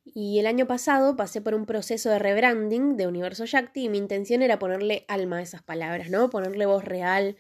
Y 0.05 0.39
el 0.39 0.48
año 0.48 0.67
pasado 0.67 1.15
pasé 1.15 1.41
por 1.41 1.55
un 1.55 1.65
proceso 1.65 2.10
de 2.10 2.19
rebranding 2.19 2.98
de 2.98 3.07
Universo 3.07 3.46
Shakti 3.46 3.86
y 3.86 3.89
mi 3.89 3.98
intención 3.98 4.41
era 4.41 4.60
ponerle 4.60 5.05
alma 5.07 5.38
a 5.38 5.41
esas 5.41 5.63
palabras, 5.63 6.10
¿no? 6.10 6.29
Ponerle 6.29 6.65
voz 6.65 6.84
real 6.84 7.38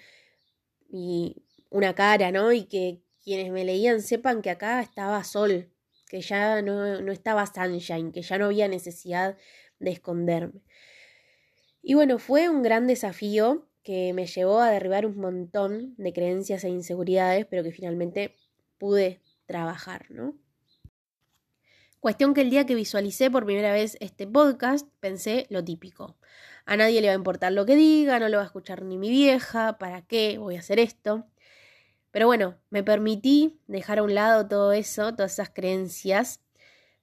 y 0.89 1.43
una 1.69 1.93
cara, 1.93 2.31
¿no? 2.31 2.53
Y 2.53 2.63
que 2.65 3.03
quienes 3.21 3.51
me 3.51 3.65
leían 3.65 4.01
sepan 4.01 4.41
que 4.41 4.49
acá 4.49 4.81
estaba 4.81 5.23
Sol, 5.25 5.69
que 6.07 6.21
ya 6.21 6.61
no, 6.61 7.01
no 7.01 7.11
estaba 7.11 7.45
Sunshine, 7.45 8.11
que 8.13 8.21
ya 8.21 8.37
no 8.37 8.45
había 8.45 8.67
necesidad 8.69 9.37
de 9.79 9.91
esconderme. 9.91 10.61
Y 11.85 11.95
bueno, 11.95 12.17
fue 12.17 12.47
un 12.47 12.63
gran 12.63 12.87
desafío 12.87 13.67
que 13.83 14.13
me 14.13 14.25
llevó 14.25 14.61
a 14.61 14.71
derribar 14.71 15.05
un 15.05 15.17
montón 15.17 15.93
de 15.97 16.13
creencias 16.13 16.63
e 16.63 16.69
inseguridades, 16.69 17.45
pero 17.45 17.61
que 17.61 17.73
finalmente 17.73 18.37
pude 18.77 19.21
trabajar, 19.45 20.09
¿no? 20.09 20.33
Cuestión 21.99 22.33
que 22.33 22.41
el 22.41 22.49
día 22.49 22.65
que 22.65 22.75
visualicé 22.75 23.29
por 23.29 23.43
primera 23.45 23.73
vez 23.73 23.97
este 23.99 24.25
podcast, 24.25 24.87
pensé 25.01 25.45
lo 25.49 25.61
típico. 25.63 26.15
A 26.65 26.77
nadie 26.77 27.01
le 27.01 27.07
va 27.07 27.13
a 27.13 27.17
importar 27.17 27.51
lo 27.51 27.65
que 27.65 27.75
diga, 27.75 28.17
no 28.17 28.29
lo 28.29 28.37
va 28.37 28.43
a 28.43 28.47
escuchar 28.47 28.83
ni 28.83 28.97
mi 28.97 29.09
vieja, 29.09 29.77
¿para 29.77 30.03
qué 30.03 30.37
voy 30.37 30.55
a 30.55 30.59
hacer 30.59 30.79
esto? 30.79 31.27
Pero 32.11 32.27
bueno, 32.27 32.57
me 32.69 32.83
permití 32.83 33.59
dejar 33.67 33.99
a 33.99 34.03
un 34.03 34.15
lado 34.15 34.47
todo 34.47 34.71
eso, 34.71 35.13
todas 35.13 35.33
esas 35.33 35.49
creencias, 35.49 36.41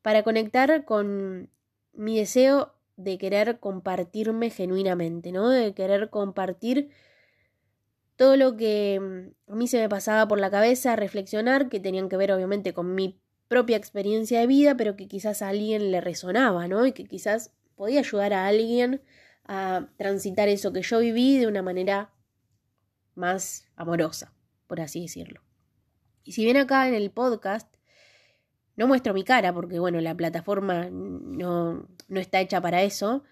para 0.01 0.23
conectar 0.23 0.87
con 0.87 1.51
mi 1.93 2.19
deseo 2.19 2.80
de 3.03 3.19
querer 3.19 3.59
compartirme 3.61 4.51
genuinamente, 4.51 5.33
¿no? 5.33 5.49
De 5.49 5.75
querer 5.75 6.11
compartir 6.11 6.91
todo 8.17 8.37
lo 8.37 8.57
que 8.57 9.01
mm, 9.01 9.53
a 9.53 9.55
mí 9.57 9.67
se 9.67 9.79
me 9.79 9.89
pasaba 9.89 10.29
por 10.29 10.39
la 10.39 10.51
cabeza, 10.51 10.97
reflexionar, 10.97 11.69
que 11.69 11.81
tenían 11.81 12.09
que 12.09 12.17
ver 12.17 12.33
obviamente 12.33 12.75
con 12.75 12.95
mi 12.95 13.19
propia 13.49 13.77
experiencia 13.77 14.41
de 14.41 14.47
vida, 14.47 14.77
pero 14.77 14.97
que 14.97 15.09
quizás 15.09 15.43
a 15.43 15.49
alguien 15.49 15.91
le 15.91 16.01
resonaba, 16.01 16.69
¿no? 16.69 16.87
Y 16.87 16.93
que 16.93 17.05
quizás 17.05 17.53
podía 17.77 18.01
ayudar 18.01 18.33
a 18.35 18.47
alguien 18.47 19.03
a 19.45 19.89
transitar 19.97 20.49
eso 20.49 20.73
que 20.73 20.83
yo 20.83 21.01
viví 21.01 21.39
de 21.39 21.47
una 21.47 21.63
manera 21.63 22.13
más 23.15 23.67
amorosa, 23.75 24.33
por 24.67 24.81
así 24.81 25.03
decirlo. 25.03 25.41
Y 26.23 26.33
si 26.33 26.45
bien 26.45 26.59
acá 26.59 26.87
en 26.89 26.95
el 26.95 27.11
podcast 27.11 27.75
no 28.77 28.87
muestro 28.87 29.15
mi 29.15 29.25
cara 29.25 29.53
porque, 29.53 29.79
bueno, 29.79 30.01
la 30.01 30.15
plataforma 30.15 30.89
no, 30.91 31.87
no 32.09 32.21
está 32.21 32.41
hecha 32.41 32.61
para 32.61 32.83
eso. 32.83 33.25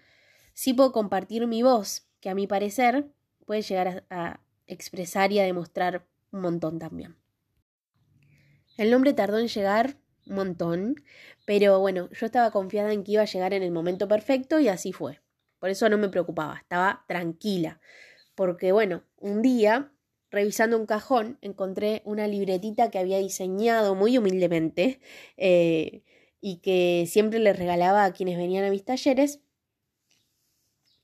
Sí 0.53 0.73
puedo 0.73 0.91
compartir 0.91 1.47
mi 1.47 1.63
voz, 1.63 2.07
que 2.19 2.29
a 2.29 2.35
mi 2.35 2.47
parecer 2.47 3.07
puede 3.45 3.61
llegar 3.61 4.05
a, 4.09 4.39
expresar 4.67 5.31
y 5.31 5.39
a 5.39 5.43
demostrar 5.43 6.05
un 6.31 6.41
montón 6.41 6.77
también. 6.77 7.15
El 8.77 8.91
nombre 8.91 9.13
tardó 9.13 9.39
en 9.39 9.47
llegar 9.47 9.97
un 10.27 10.35
montón, 10.35 10.95
pero 11.45 11.79
bueno, 11.79 12.09
yo 12.11 12.27
estaba 12.27 12.51
confiada 12.51 12.93
en 12.93 13.03
que 13.03 13.13
iba 13.13 13.23
a 13.23 13.25
llegar 13.25 13.53
en 13.53 13.63
el 13.63 13.71
momento 13.71 14.07
perfecto 14.07 14.59
y 14.59 14.67
así 14.67 14.93
fue. 14.93 15.21
Por 15.57 15.71
eso 15.71 15.89
no 15.89 15.97
me 15.97 16.09
preocupaba, 16.09 16.57
estaba 16.57 17.03
tranquila. 17.07 17.81
Porque 18.35 18.71
bueno, 18.71 19.03
un 19.17 19.41
día, 19.41 19.91
revisando 20.31 20.77
un 20.77 20.85
cajón, 20.85 21.37
encontré 21.41 22.01
una 22.05 22.27
libretita 22.27 22.91
que 22.91 22.99
había 22.99 23.17
diseñado 23.17 23.95
muy 23.95 24.17
humildemente 24.17 24.99
eh, 25.37 26.03
y 26.41 26.57
que 26.57 27.05
siempre 27.07 27.39
le 27.39 27.53
regalaba 27.53 28.05
a 28.05 28.13
quienes 28.13 28.37
venían 28.37 28.65
a 28.65 28.69
mis 28.69 28.85
talleres. 28.85 29.41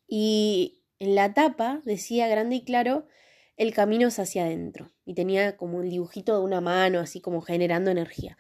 Y 0.08 0.84
en 1.00 1.16
la 1.16 1.34
tapa 1.34 1.82
decía 1.86 2.28
grande 2.28 2.58
y 2.58 2.64
claro, 2.64 3.08
el 3.58 3.74
camino 3.74 4.08
es 4.08 4.20
hacia 4.20 4.46
adentro. 4.46 4.92
Y 5.06 5.14
tenía 5.14 5.58
como 5.58 5.78
un 5.78 5.90
dibujito 5.90 6.38
de 6.38 6.44
una 6.44 6.62
mano, 6.62 7.00
así 7.00 7.22
como 7.22 7.42
generando 7.42 7.92
energía. 7.92 8.38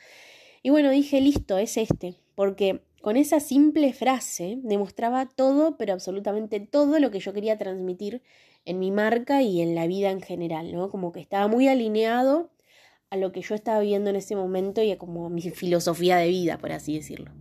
Y 0.61 0.69
bueno, 0.69 0.89
dije, 0.89 1.21
listo, 1.21 1.57
es 1.57 1.77
este. 1.77 2.15
Porque 2.35 2.81
con 3.01 3.17
esa 3.17 3.39
simple 3.39 3.93
frase 3.93 4.57
demostraba 4.63 5.27
todo, 5.27 5.77
pero 5.77 5.93
absolutamente 5.93 6.59
todo 6.59 6.99
lo 6.99 7.11
que 7.11 7.19
yo 7.19 7.33
quería 7.33 7.57
transmitir 7.57 8.21
en 8.65 8.79
mi 8.79 8.91
marca 8.91 9.41
y 9.41 9.61
en 9.61 9.75
la 9.75 9.87
vida 9.87 10.11
en 10.11 10.21
general, 10.21 10.73
¿no? 10.73 10.89
Como 10.89 11.11
que 11.11 11.19
estaba 11.19 11.47
muy 11.47 11.67
alineado 11.67 12.51
a 13.09 13.17
lo 13.17 13.31
que 13.31 13.41
yo 13.41 13.55
estaba 13.55 13.79
viendo 13.79 14.09
en 14.09 14.15
ese 14.15 14.35
momento 14.35 14.81
y 14.81 14.91
a 14.91 14.97
como 14.97 15.29
mi 15.29 15.41
filosofía 15.51 16.17
de 16.17 16.27
vida, 16.27 16.57
por 16.57 16.71
así 16.71 16.95
decirlo. 16.95 17.31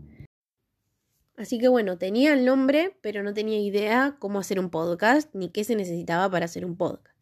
Así 1.36 1.58
que 1.58 1.66
bueno, 1.66 1.98
tenía 1.98 2.32
el 2.32 2.44
nombre, 2.44 2.96
pero 3.00 3.22
no 3.24 3.34
tenía 3.34 3.58
idea 3.58 4.16
cómo 4.20 4.38
hacer 4.38 4.60
un 4.60 4.70
podcast 4.70 5.34
ni 5.34 5.48
qué 5.48 5.64
se 5.64 5.74
necesitaba 5.74 6.30
para 6.30 6.44
hacer 6.44 6.64
un 6.64 6.76
podcast. 6.76 7.16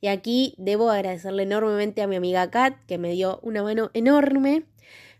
Y 0.00 0.08
aquí 0.08 0.54
debo 0.58 0.90
agradecerle 0.90 1.44
enormemente 1.44 2.02
a 2.02 2.06
mi 2.06 2.16
amiga 2.16 2.50
Kat, 2.50 2.76
que 2.86 2.98
me 2.98 3.10
dio 3.12 3.40
una 3.42 3.62
mano 3.62 3.90
enorme, 3.94 4.66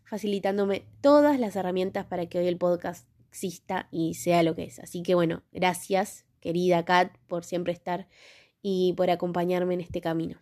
facilitándome 0.04 0.86
todas 1.00 1.40
las 1.40 1.56
herramientas 1.56 2.06
para 2.06 2.26
que 2.26 2.38
hoy 2.38 2.46
el 2.46 2.58
podcast 2.58 3.08
exista 3.28 3.88
y 3.90 4.14
sea 4.14 4.42
lo 4.42 4.54
que 4.54 4.64
es. 4.64 4.78
Así 4.78 5.02
que 5.02 5.14
bueno, 5.14 5.42
gracias, 5.50 6.24
querida 6.46 6.84
Kat, 6.84 7.12
por 7.26 7.44
siempre 7.44 7.72
estar 7.72 8.06
y 8.62 8.92
por 8.92 9.10
acompañarme 9.10 9.74
en 9.74 9.80
este 9.80 10.00
camino. 10.00 10.40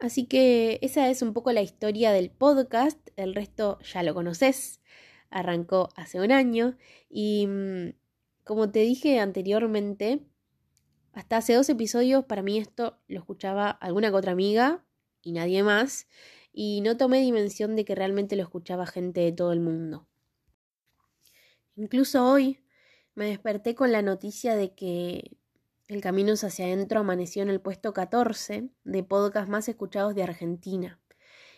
Así 0.00 0.26
que 0.26 0.78
esa 0.82 1.08
es 1.08 1.22
un 1.22 1.32
poco 1.32 1.50
la 1.50 1.62
historia 1.62 2.12
del 2.12 2.30
podcast, 2.30 2.98
el 3.16 3.34
resto 3.34 3.78
ya 3.80 4.02
lo 4.02 4.12
conoces, 4.12 4.82
arrancó 5.30 5.88
hace 5.96 6.20
un 6.20 6.30
año 6.30 6.76
y 7.08 7.46
mm, 7.46 7.94
como 8.44 8.70
te 8.70 8.80
dije 8.80 9.18
anteriormente, 9.18 10.26
hasta 11.14 11.38
hace 11.38 11.54
dos 11.54 11.70
episodios 11.70 12.26
para 12.26 12.42
mí 12.42 12.58
esto 12.58 12.98
lo 13.08 13.18
escuchaba 13.18 13.70
alguna 13.70 14.10
que 14.10 14.16
otra 14.16 14.32
amiga 14.32 14.84
y 15.22 15.32
nadie 15.32 15.62
más 15.62 16.06
y 16.52 16.82
no 16.82 16.98
tomé 16.98 17.20
dimensión 17.20 17.76
de 17.76 17.86
que 17.86 17.94
realmente 17.94 18.36
lo 18.36 18.42
escuchaba 18.42 18.84
gente 18.84 19.22
de 19.22 19.32
todo 19.32 19.52
el 19.52 19.60
mundo. 19.60 20.06
Incluso 21.76 22.30
hoy 22.30 22.58
me 23.18 23.26
desperté 23.26 23.74
con 23.74 23.90
la 23.90 24.00
noticia 24.00 24.54
de 24.54 24.74
que 24.74 25.36
el 25.88 26.00
Camino 26.00 26.34
hacia 26.34 26.66
adentro 26.66 27.00
amaneció 27.00 27.42
en 27.42 27.48
el 27.48 27.60
puesto 27.60 27.92
14 27.92 28.68
de 28.84 29.02
podcast 29.02 29.48
más 29.48 29.68
escuchados 29.68 30.14
de 30.14 30.22
Argentina. 30.22 31.00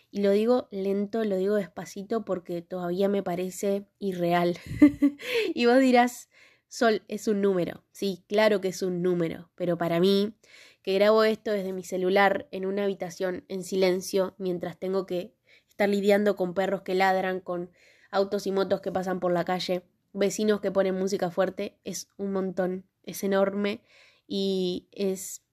Y 0.09 0.23
lo 0.23 0.31
digo 0.31 0.67
lento, 0.71 1.23
lo 1.23 1.35
digo 1.35 1.53
despacito 1.53 2.25
porque 2.25 2.63
todavía 2.63 3.09
me 3.09 3.21
parece 3.21 3.85
irreal. 3.99 4.57
y 5.53 5.67
vos 5.67 5.79
dirás, 5.79 6.29
Sol, 6.67 7.03
es 7.07 7.27
un 7.27 7.41
número. 7.41 7.83
Sí, 7.91 8.23
claro 8.27 8.59
que 8.59 8.69
es 8.69 8.81
un 8.81 9.03
número, 9.03 9.51
pero 9.53 9.77
para 9.77 9.99
mí, 9.99 10.33
que 10.81 10.95
grabo 10.95 11.23
esto 11.23 11.51
desde 11.51 11.73
mi 11.73 11.83
celular 11.83 12.47
en 12.49 12.65
una 12.65 12.85
habitación 12.85 13.45
en 13.49 13.63
silencio 13.63 14.33
mientras 14.39 14.79
tengo 14.79 15.05
que 15.05 15.35
estar 15.69 15.87
lidiando 15.87 16.35
con 16.35 16.55
perros 16.55 16.81
que 16.81 16.95
ladran, 16.95 17.39
con 17.39 17.69
autos 18.09 18.47
y 18.47 18.51
motos 18.51 18.81
que 18.81 18.91
pasan 18.91 19.19
por 19.19 19.31
la 19.31 19.45
calle, 19.45 19.83
vecinos 20.13 20.61
que 20.61 20.71
ponen 20.71 20.97
música 20.97 21.31
fuerte, 21.31 21.77
es 21.83 22.09
un 22.17 22.31
montón, 22.31 22.85
es 23.03 23.23
enorme 23.23 23.81
y 24.27 24.87
es 24.91 25.43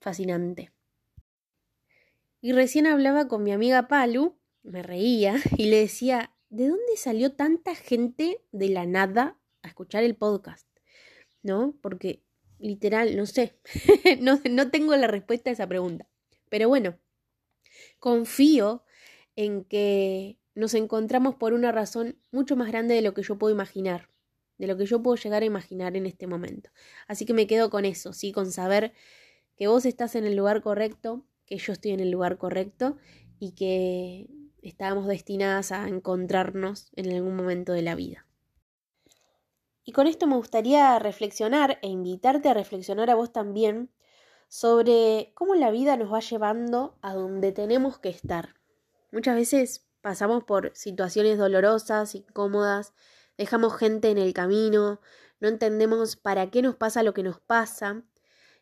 fascinante. 0.00 0.72
Y 2.40 2.52
recién 2.52 2.86
hablaba 2.86 3.28
con 3.28 3.42
mi 3.42 3.52
amiga 3.52 3.88
Palu, 3.88 4.36
me 4.62 4.82
reía 4.82 5.36
y 5.56 5.66
le 5.66 5.80
decía, 5.80 6.34
¿de 6.48 6.68
dónde 6.68 6.96
salió 6.96 7.32
tanta 7.32 7.74
gente 7.74 8.42
de 8.52 8.68
la 8.68 8.86
nada 8.86 9.38
a 9.62 9.68
escuchar 9.68 10.04
el 10.04 10.16
podcast? 10.16 10.66
¿No? 11.42 11.76
Porque 11.80 12.22
literal, 12.58 13.16
no 13.16 13.26
sé, 13.26 13.58
no, 14.20 14.40
no 14.50 14.70
tengo 14.70 14.94
la 14.96 15.06
respuesta 15.06 15.50
a 15.50 15.52
esa 15.52 15.66
pregunta. 15.66 16.08
Pero 16.48 16.68
bueno, 16.68 16.98
confío 17.98 18.84
en 19.34 19.64
que 19.64 20.38
nos 20.56 20.74
encontramos 20.74 21.36
por 21.36 21.52
una 21.52 21.70
razón 21.70 22.18
mucho 22.32 22.56
más 22.56 22.68
grande 22.68 22.96
de 22.96 23.02
lo 23.02 23.14
que 23.14 23.22
yo 23.22 23.38
puedo 23.38 23.54
imaginar 23.54 24.08
de 24.58 24.66
lo 24.66 24.76
que 24.76 24.86
yo 24.86 25.02
puedo 25.02 25.16
llegar 25.16 25.42
a 25.42 25.46
imaginar 25.46 25.96
en 25.96 26.06
este 26.06 26.26
momento. 26.26 26.70
Así 27.06 27.26
que 27.26 27.34
me 27.34 27.46
quedo 27.46 27.70
con 27.70 27.84
eso, 27.84 28.12
sí, 28.12 28.32
con 28.32 28.50
saber 28.52 28.92
que 29.56 29.68
vos 29.68 29.84
estás 29.84 30.14
en 30.14 30.24
el 30.24 30.36
lugar 30.36 30.62
correcto, 30.62 31.24
que 31.46 31.58
yo 31.58 31.72
estoy 31.72 31.92
en 31.92 32.00
el 32.00 32.10
lugar 32.10 32.38
correcto 32.38 32.96
y 33.38 33.52
que 33.52 34.28
estábamos 34.62 35.06
destinadas 35.06 35.72
a 35.72 35.88
encontrarnos 35.88 36.90
en 36.96 37.12
algún 37.12 37.36
momento 37.36 37.72
de 37.72 37.82
la 37.82 37.94
vida. 37.94 38.26
Y 39.84 39.92
con 39.92 40.06
esto 40.06 40.26
me 40.26 40.36
gustaría 40.36 40.98
reflexionar 40.98 41.78
e 41.82 41.88
invitarte 41.88 42.48
a 42.48 42.54
reflexionar 42.54 43.08
a 43.10 43.14
vos 43.14 43.32
también 43.32 43.90
sobre 44.48 45.32
cómo 45.34 45.54
la 45.54 45.70
vida 45.70 45.96
nos 45.96 46.12
va 46.12 46.20
llevando 46.20 46.98
a 47.02 47.14
donde 47.14 47.52
tenemos 47.52 47.98
que 47.98 48.08
estar. 48.08 48.54
Muchas 49.12 49.36
veces 49.36 49.85
pasamos 50.06 50.44
por 50.44 50.70
situaciones 50.76 51.36
dolorosas, 51.36 52.14
incómodas, 52.14 52.94
dejamos 53.36 53.76
gente 53.76 54.08
en 54.08 54.18
el 54.18 54.34
camino, 54.34 55.00
no 55.40 55.48
entendemos 55.48 56.14
para 56.14 56.48
qué 56.48 56.62
nos 56.62 56.76
pasa 56.76 57.02
lo 57.02 57.12
que 57.12 57.24
nos 57.24 57.40
pasa. 57.40 58.04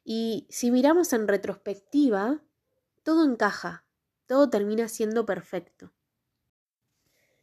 Y 0.05 0.47
si 0.49 0.71
miramos 0.71 1.13
en 1.13 1.29
retrospectiva, 1.29 2.43
todo 3.03 3.31
encaja, 3.31 3.85
todo 4.25 4.49
termina 4.49 4.89
siendo 4.89 5.27
perfecto. 5.27 5.93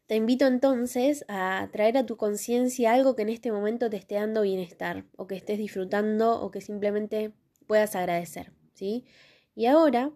Te 0.07 0.15
invito 0.15 0.47
entonces 0.47 1.23
a 1.27 1.69
traer 1.71 1.95
a 1.99 2.07
tu 2.07 2.17
conciencia 2.17 2.93
algo 2.93 3.15
que 3.15 3.21
en 3.21 3.29
este 3.29 3.51
momento 3.51 3.87
te 3.87 3.97
esté 3.97 4.15
dando 4.15 4.41
bienestar, 4.41 5.05
o 5.15 5.27
que 5.27 5.35
estés 5.35 5.59
disfrutando, 5.59 6.41
o 6.41 6.49
que 6.49 6.61
simplemente 6.61 7.35
puedas 7.67 7.95
agradecer, 7.95 8.51
¿sí? 8.73 9.05
Y 9.53 9.67
ahora 9.67 10.11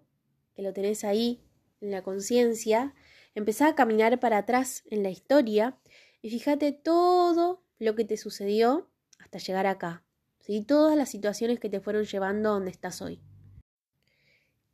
que 0.56 0.64
lo 0.64 0.74
tenés 0.74 1.04
ahí, 1.04 1.44
en 1.82 1.92
la 1.92 2.02
conciencia, 2.02 2.96
empezá 3.36 3.68
a 3.68 3.76
caminar 3.76 4.20
para 4.20 4.40
atrás 4.40 4.84
en 4.90 5.04
la 5.04 5.10
historia 5.10 5.78
y 6.22 6.32
fíjate 6.32 6.72
todo 6.72 7.62
lo 7.78 7.94
que 7.94 8.06
te 8.06 8.18
sucedió 8.18 8.90
hasta 9.20 9.38
llegar 9.38 9.68
acá, 9.68 10.04
¿sí? 10.40 10.64
todas 10.64 10.98
las 10.98 11.10
situaciones 11.10 11.60
que 11.60 11.70
te 11.70 11.82
fueron 11.82 12.06
llevando 12.06 12.50
a 12.50 12.54
donde 12.54 12.72
estás 12.72 13.02
hoy. 13.02 13.22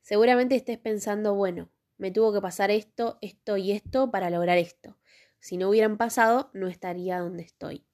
Seguramente 0.02 0.56
estés 0.56 0.78
pensando, 0.78 1.36
bueno, 1.36 1.70
me 1.98 2.12
tuvo 2.12 2.32
que 2.34 2.42
pasar 2.42 2.72
esto, 2.72 3.18
esto 3.22 3.58
y 3.58 3.72
esto 3.72 4.12
para 4.12 4.30
lograr 4.30 4.58
esto. 4.58 4.98
Si 5.40 5.58
no 5.58 5.70
hubieran 5.70 5.98
pasado, 5.98 6.52
no 6.54 6.68
estaría 6.68 7.20
donde 7.20 7.44
estoy. 7.44 7.86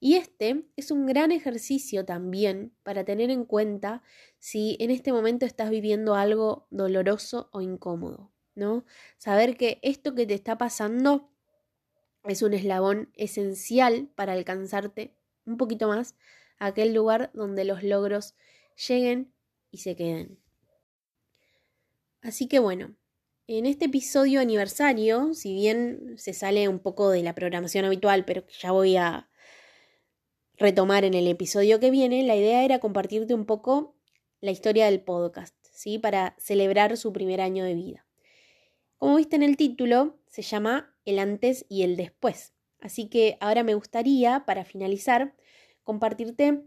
Y 0.00 0.14
este 0.14 0.64
es 0.76 0.90
un 0.90 1.06
gran 1.06 1.32
ejercicio 1.32 2.04
también 2.04 2.72
para 2.82 3.04
tener 3.04 3.30
en 3.30 3.44
cuenta 3.44 4.02
si 4.38 4.76
en 4.80 4.90
este 4.90 5.12
momento 5.12 5.44
estás 5.44 5.70
viviendo 5.70 6.14
algo 6.14 6.66
doloroso 6.70 7.48
o 7.52 7.60
incómodo, 7.60 8.30
Saber 9.18 9.56
que 9.56 9.78
esto 9.82 10.14
que 10.14 10.26
te 10.26 10.34
está 10.34 10.58
pasando 10.58 11.30
es 12.24 12.42
un 12.42 12.54
eslabón 12.54 13.10
esencial 13.14 14.10
para 14.14 14.32
alcanzarte 14.32 15.14
un 15.46 15.56
poquito 15.56 15.88
más 15.88 16.16
a 16.58 16.66
aquel 16.66 16.92
lugar 16.92 17.30
donde 17.34 17.64
los 17.64 17.82
logros 17.82 18.34
lleguen 18.88 19.32
y 19.70 19.78
se 19.78 19.96
queden. 19.96 20.38
Así 22.20 22.48
que 22.48 22.58
bueno, 22.58 22.96
en 23.46 23.64
este 23.64 23.86
episodio 23.86 24.40
aniversario, 24.40 25.32
si 25.34 25.54
bien 25.54 26.14
se 26.16 26.34
sale 26.34 26.68
un 26.68 26.80
poco 26.80 27.10
de 27.10 27.22
la 27.22 27.34
programación 27.34 27.84
habitual, 27.84 28.24
pero 28.24 28.44
ya 28.48 28.72
voy 28.72 28.96
a 28.96 29.30
retomar 30.58 31.04
en 31.04 31.14
el 31.14 31.28
episodio 31.28 31.80
que 31.80 31.90
viene, 31.90 32.24
la 32.24 32.36
idea 32.36 32.64
era 32.64 32.80
compartirte 32.80 33.32
un 33.34 33.46
poco 33.46 33.94
la 34.40 34.50
historia 34.50 34.86
del 34.86 35.00
podcast, 35.00 35.54
¿sí? 35.72 35.98
Para 35.98 36.34
celebrar 36.38 36.96
su 36.96 37.12
primer 37.12 37.40
año 37.40 37.64
de 37.64 37.74
vida. 37.74 38.07
Como 38.98 39.16
viste 39.16 39.36
en 39.36 39.42
el 39.42 39.56
título, 39.56 40.18
se 40.26 40.42
llama 40.42 40.94
el 41.04 41.18
antes 41.18 41.64
y 41.68 41.82
el 41.82 41.96
después. 41.96 42.52
Así 42.80 43.08
que 43.08 43.38
ahora 43.40 43.62
me 43.62 43.74
gustaría, 43.74 44.44
para 44.44 44.64
finalizar, 44.64 45.34
compartirte 45.84 46.62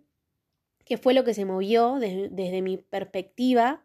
qué 0.86 0.98
fue 0.98 1.14
lo 1.14 1.24
que 1.24 1.34
se 1.34 1.46
movió 1.46 1.98
desde 2.00 2.62
mi 2.62 2.78
perspectiva 2.78 3.84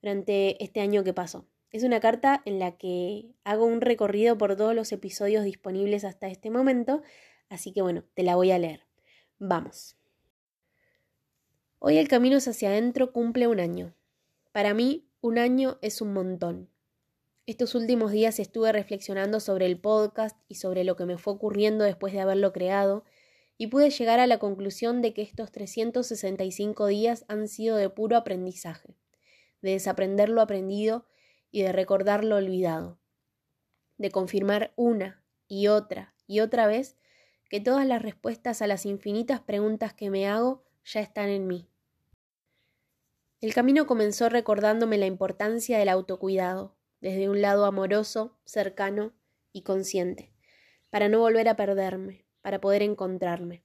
durante 0.00 0.62
este 0.62 0.80
año 0.80 1.04
que 1.04 1.12
pasó. 1.12 1.46
Es 1.70 1.82
una 1.82 2.00
carta 2.00 2.42
en 2.44 2.58
la 2.58 2.76
que 2.78 3.34
hago 3.44 3.66
un 3.66 3.80
recorrido 3.80 4.38
por 4.38 4.56
todos 4.56 4.74
los 4.74 4.92
episodios 4.92 5.44
disponibles 5.44 6.04
hasta 6.04 6.28
este 6.28 6.50
momento, 6.50 7.02
así 7.48 7.72
que 7.72 7.82
bueno, 7.82 8.04
te 8.14 8.22
la 8.22 8.36
voy 8.36 8.52
a 8.52 8.58
leer. 8.58 8.86
Vamos. 9.38 9.96
Hoy 11.78 11.98
el 11.98 12.08
camino 12.08 12.38
hacia 12.38 12.68
adentro 12.68 13.12
cumple 13.12 13.46
un 13.46 13.60
año. 13.60 13.94
Para 14.52 14.74
mí, 14.74 15.02
Un 15.20 15.38
año 15.38 15.78
es 15.82 16.00
un 16.00 16.12
montón. 16.12 16.70
Estos 17.46 17.76
últimos 17.76 18.10
días 18.10 18.40
estuve 18.40 18.72
reflexionando 18.72 19.38
sobre 19.38 19.66
el 19.66 19.78
podcast 19.78 20.36
y 20.48 20.56
sobre 20.56 20.82
lo 20.82 20.96
que 20.96 21.06
me 21.06 21.16
fue 21.16 21.34
ocurriendo 21.34 21.84
después 21.84 22.12
de 22.12 22.20
haberlo 22.20 22.52
creado, 22.52 23.04
y 23.56 23.68
pude 23.68 23.90
llegar 23.90 24.18
a 24.18 24.26
la 24.26 24.40
conclusión 24.40 25.00
de 25.00 25.14
que 25.14 25.22
estos 25.22 25.52
365 25.52 26.88
días 26.88 27.24
han 27.28 27.46
sido 27.46 27.76
de 27.76 27.88
puro 27.88 28.16
aprendizaje, 28.16 28.96
de 29.62 29.70
desaprender 29.70 30.28
lo 30.28 30.40
aprendido 30.40 31.06
y 31.52 31.62
de 31.62 31.70
recordar 31.70 32.24
lo 32.24 32.34
olvidado, 32.34 32.98
de 33.96 34.10
confirmar 34.10 34.72
una 34.74 35.22
y 35.46 35.68
otra 35.68 36.14
y 36.26 36.40
otra 36.40 36.66
vez 36.66 36.96
que 37.48 37.60
todas 37.60 37.86
las 37.86 38.02
respuestas 38.02 38.60
a 38.60 38.66
las 38.66 38.84
infinitas 38.84 39.40
preguntas 39.40 39.94
que 39.94 40.10
me 40.10 40.26
hago 40.26 40.64
ya 40.84 41.00
están 41.00 41.28
en 41.28 41.46
mí. 41.46 41.68
El 43.40 43.54
camino 43.54 43.86
comenzó 43.86 44.28
recordándome 44.28 44.98
la 44.98 45.06
importancia 45.06 45.78
del 45.78 45.90
autocuidado, 45.90 46.75
desde 47.00 47.28
un 47.28 47.40
lado 47.40 47.64
amoroso, 47.66 48.38
cercano 48.44 49.12
y 49.52 49.62
consciente, 49.62 50.32
para 50.90 51.08
no 51.08 51.20
volver 51.20 51.48
a 51.48 51.56
perderme, 51.56 52.24
para 52.42 52.60
poder 52.60 52.82
encontrarme. 52.82 53.64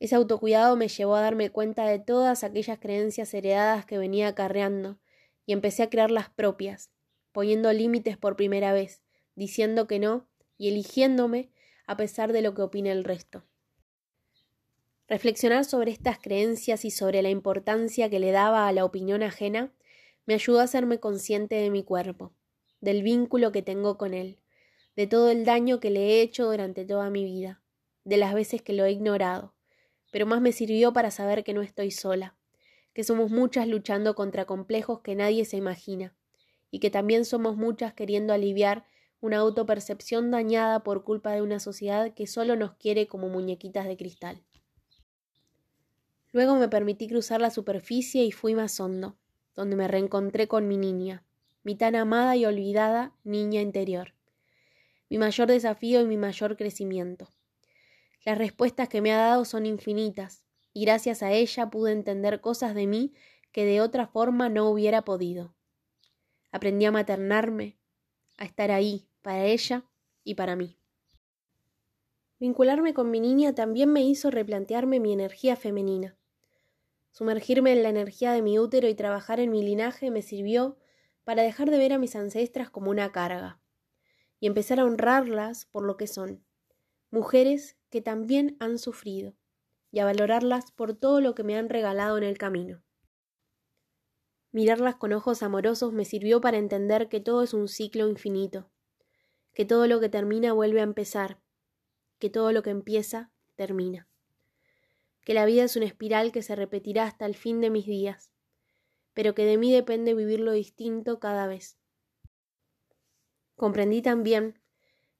Ese 0.00 0.14
autocuidado 0.16 0.76
me 0.76 0.88
llevó 0.88 1.14
a 1.14 1.22
darme 1.22 1.50
cuenta 1.50 1.86
de 1.86 1.98
todas 1.98 2.44
aquellas 2.44 2.78
creencias 2.78 3.32
heredadas 3.32 3.86
que 3.86 3.98
venía 3.98 4.28
acarreando 4.28 4.98
y 5.46 5.52
empecé 5.52 5.82
a 5.82 5.90
crear 5.90 6.10
las 6.10 6.28
propias, 6.28 6.90
poniendo 7.32 7.72
límites 7.72 8.16
por 8.16 8.36
primera 8.36 8.72
vez, 8.72 9.02
diciendo 9.34 9.86
que 9.86 9.98
no 9.98 10.26
y 10.58 10.68
eligiéndome 10.68 11.50
a 11.86 11.96
pesar 11.96 12.32
de 12.32 12.42
lo 12.42 12.54
que 12.54 12.62
opine 12.62 12.90
el 12.92 13.04
resto. 13.04 13.44
Reflexionar 15.06 15.64
sobre 15.64 15.90
estas 15.90 16.18
creencias 16.18 16.84
y 16.84 16.90
sobre 16.90 17.20
la 17.20 17.28
importancia 17.28 18.08
que 18.08 18.18
le 18.18 18.30
daba 18.30 18.68
a 18.68 18.72
la 18.72 18.84
opinión 18.84 19.22
ajena 19.22 19.72
me 20.26 20.34
ayudó 20.34 20.60
a 20.60 20.64
hacerme 20.64 21.00
consciente 21.00 21.56
de 21.56 21.70
mi 21.70 21.82
cuerpo, 21.82 22.32
del 22.80 23.02
vínculo 23.02 23.52
que 23.52 23.62
tengo 23.62 23.98
con 23.98 24.14
él, 24.14 24.38
de 24.96 25.06
todo 25.06 25.30
el 25.30 25.44
daño 25.44 25.80
que 25.80 25.90
le 25.90 26.00
he 26.00 26.22
hecho 26.22 26.46
durante 26.46 26.84
toda 26.84 27.10
mi 27.10 27.24
vida, 27.24 27.62
de 28.04 28.16
las 28.16 28.34
veces 28.34 28.62
que 28.62 28.72
lo 28.72 28.84
he 28.84 28.92
ignorado, 28.92 29.54
pero 30.12 30.26
más 30.26 30.40
me 30.40 30.52
sirvió 30.52 30.92
para 30.92 31.10
saber 31.10 31.44
que 31.44 31.54
no 31.54 31.62
estoy 31.62 31.90
sola, 31.90 32.36
que 32.92 33.04
somos 33.04 33.30
muchas 33.30 33.66
luchando 33.66 34.14
contra 34.14 34.44
complejos 34.44 35.00
que 35.00 35.14
nadie 35.14 35.44
se 35.44 35.56
imagina, 35.56 36.14
y 36.70 36.78
que 36.78 36.90
también 36.90 37.24
somos 37.24 37.56
muchas 37.56 37.94
queriendo 37.94 38.32
aliviar 38.32 38.86
una 39.20 39.38
autopercepción 39.38 40.30
dañada 40.30 40.84
por 40.84 41.02
culpa 41.02 41.32
de 41.32 41.42
una 41.42 41.58
sociedad 41.58 42.12
que 42.14 42.26
solo 42.26 42.56
nos 42.56 42.74
quiere 42.74 43.06
como 43.06 43.28
muñequitas 43.28 43.86
de 43.86 43.96
cristal. 43.96 44.44
Luego 46.32 46.56
me 46.56 46.68
permití 46.68 47.08
cruzar 47.08 47.40
la 47.40 47.50
superficie 47.50 48.24
y 48.24 48.32
fui 48.32 48.54
más 48.54 48.78
hondo, 48.80 49.16
donde 49.54 49.76
me 49.76 49.88
reencontré 49.88 50.48
con 50.48 50.68
mi 50.68 50.76
niña, 50.76 51.24
mi 51.62 51.74
tan 51.74 51.96
amada 51.96 52.36
y 52.36 52.44
olvidada 52.44 53.12
niña 53.24 53.60
interior, 53.60 54.14
mi 55.08 55.18
mayor 55.18 55.48
desafío 55.48 56.00
y 56.00 56.06
mi 56.06 56.16
mayor 56.16 56.56
crecimiento. 56.56 57.28
Las 58.24 58.38
respuestas 58.38 58.88
que 58.88 59.00
me 59.00 59.12
ha 59.12 59.18
dado 59.18 59.44
son 59.44 59.66
infinitas, 59.66 60.44
y 60.72 60.84
gracias 60.84 61.22
a 61.22 61.32
ella 61.32 61.70
pude 61.70 61.92
entender 61.92 62.40
cosas 62.40 62.74
de 62.74 62.86
mí 62.86 63.14
que 63.52 63.64
de 63.64 63.80
otra 63.80 64.08
forma 64.08 64.48
no 64.48 64.68
hubiera 64.68 65.02
podido. 65.02 65.54
Aprendí 66.50 66.84
a 66.84 66.90
maternarme, 66.90 67.78
a 68.36 68.44
estar 68.44 68.70
ahí 68.70 69.06
para 69.22 69.44
ella 69.44 69.84
y 70.24 70.34
para 70.34 70.56
mí. 70.56 70.76
Vincularme 72.40 72.92
con 72.94 73.10
mi 73.10 73.20
niña 73.20 73.54
también 73.54 73.92
me 73.92 74.02
hizo 74.02 74.30
replantearme 74.30 74.98
mi 74.98 75.12
energía 75.12 75.54
femenina. 75.54 76.16
Sumergirme 77.14 77.72
en 77.72 77.84
la 77.84 77.90
energía 77.90 78.32
de 78.32 78.42
mi 78.42 78.58
útero 78.58 78.88
y 78.88 78.94
trabajar 78.96 79.38
en 79.38 79.52
mi 79.52 79.62
linaje 79.62 80.10
me 80.10 80.20
sirvió 80.20 80.76
para 81.22 81.44
dejar 81.44 81.70
de 81.70 81.78
ver 81.78 81.92
a 81.92 81.98
mis 81.98 82.16
ancestras 82.16 82.70
como 82.70 82.90
una 82.90 83.12
carga 83.12 83.60
y 84.40 84.48
empezar 84.48 84.80
a 84.80 84.84
honrarlas 84.84 85.64
por 85.66 85.84
lo 85.84 85.96
que 85.96 86.08
son, 86.08 86.44
mujeres 87.12 87.78
que 87.88 88.00
también 88.00 88.56
han 88.58 88.78
sufrido, 88.78 89.36
y 89.92 90.00
a 90.00 90.04
valorarlas 90.04 90.72
por 90.72 90.92
todo 90.96 91.20
lo 91.20 91.36
que 91.36 91.44
me 91.44 91.56
han 91.56 91.68
regalado 91.68 92.18
en 92.18 92.24
el 92.24 92.36
camino. 92.36 92.82
Mirarlas 94.50 94.96
con 94.96 95.12
ojos 95.12 95.44
amorosos 95.44 95.92
me 95.92 96.04
sirvió 96.04 96.40
para 96.40 96.58
entender 96.58 97.08
que 97.08 97.20
todo 97.20 97.44
es 97.44 97.54
un 97.54 97.68
ciclo 97.68 98.08
infinito, 98.08 98.72
que 99.52 99.64
todo 99.64 99.86
lo 99.86 100.00
que 100.00 100.08
termina 100.08 100.52
vuelve 100.52 100.80
a 100.80 100.82
empezar, 100.82 101.40
que 102.18 102.28
todo 102.28 102.50
lo 102.50 102.64
que 102.64 102.70
empieza 102.70 103.30
termina 103.54 104.08
que 105.24 105.34
la 105.34 105.46
vida 105.46 105.64
es 105.64 105.76
una 105.76 105.86
espiral 105.86 106.32
que 106.32 106.42
se 106.42 106.54
repetirá 106.54 107.04
hasta 107.04 107.26
el 107.26 107.34
fin 107.34 107.60
de 107.60 107.70
mis 107.70 107.86
días, 107.86 108.30
pero 109.14 109.34
que 109.34 109.44
de 109.44 109.56
mí 109.56 109.72
depende 109.72 110.14
vivirlo 110.14 110.52
distinto 110.52 111.18
cada 111.18 111.46
vez. 111.46 111.78
Comprendí 113.56 114.02
también 114.02 114.60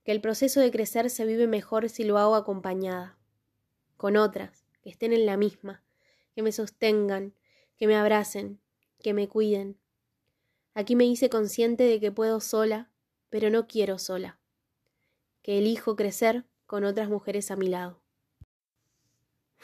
que 0.04 0.12
el 0.12 0.20
proceso 0.20 0.60
de 0.60 0.70
crecer 0.70 1.08
se 1.08 1.24
vive 1.24 1.46
mejor 1.46 1.88
si 1.88 2.04
lo 2.04 2.18
hago 2.18 2.34
acompañada, 2.34 3.18
con 3.96 4.16
otras, 4.16 4.66
que 4.82 4.90
estén 4.90 5.14
en 5.14 5.24
la 5.24 5.38
misma, 5.38 5.82
que 6.34 6.42
me 6.42 6.52
sostengan, 6.52 7.34
que 7.76 7.86
me 7.86 7.96
abracen, 7.96 8.60
que 9.00 9.14
me 9.14 9.28
cuiden. 9.28 9.78
Aquí 10.74 10.96
me 10.96 11.06
hice 11.06 11.30
consciente 11.30 11.84
de 11.84 12.00
que 12.00 12.12
puedo 12.12 12.40
sola, 12.40 12.90
pero 13.30 13.48
no 13.48 13.66
quiero 13.66 13.98
sola, 13.98 14.38
que 15.42 15.58
elijo 15.58 15.96
crecer 15.96 16.44
con 16.66 16.84
otras 16.84 17.08
mujeres 17.08 17.50
a 17.50 17.56
mi 17.56 17.68
lado. 17.68 18.03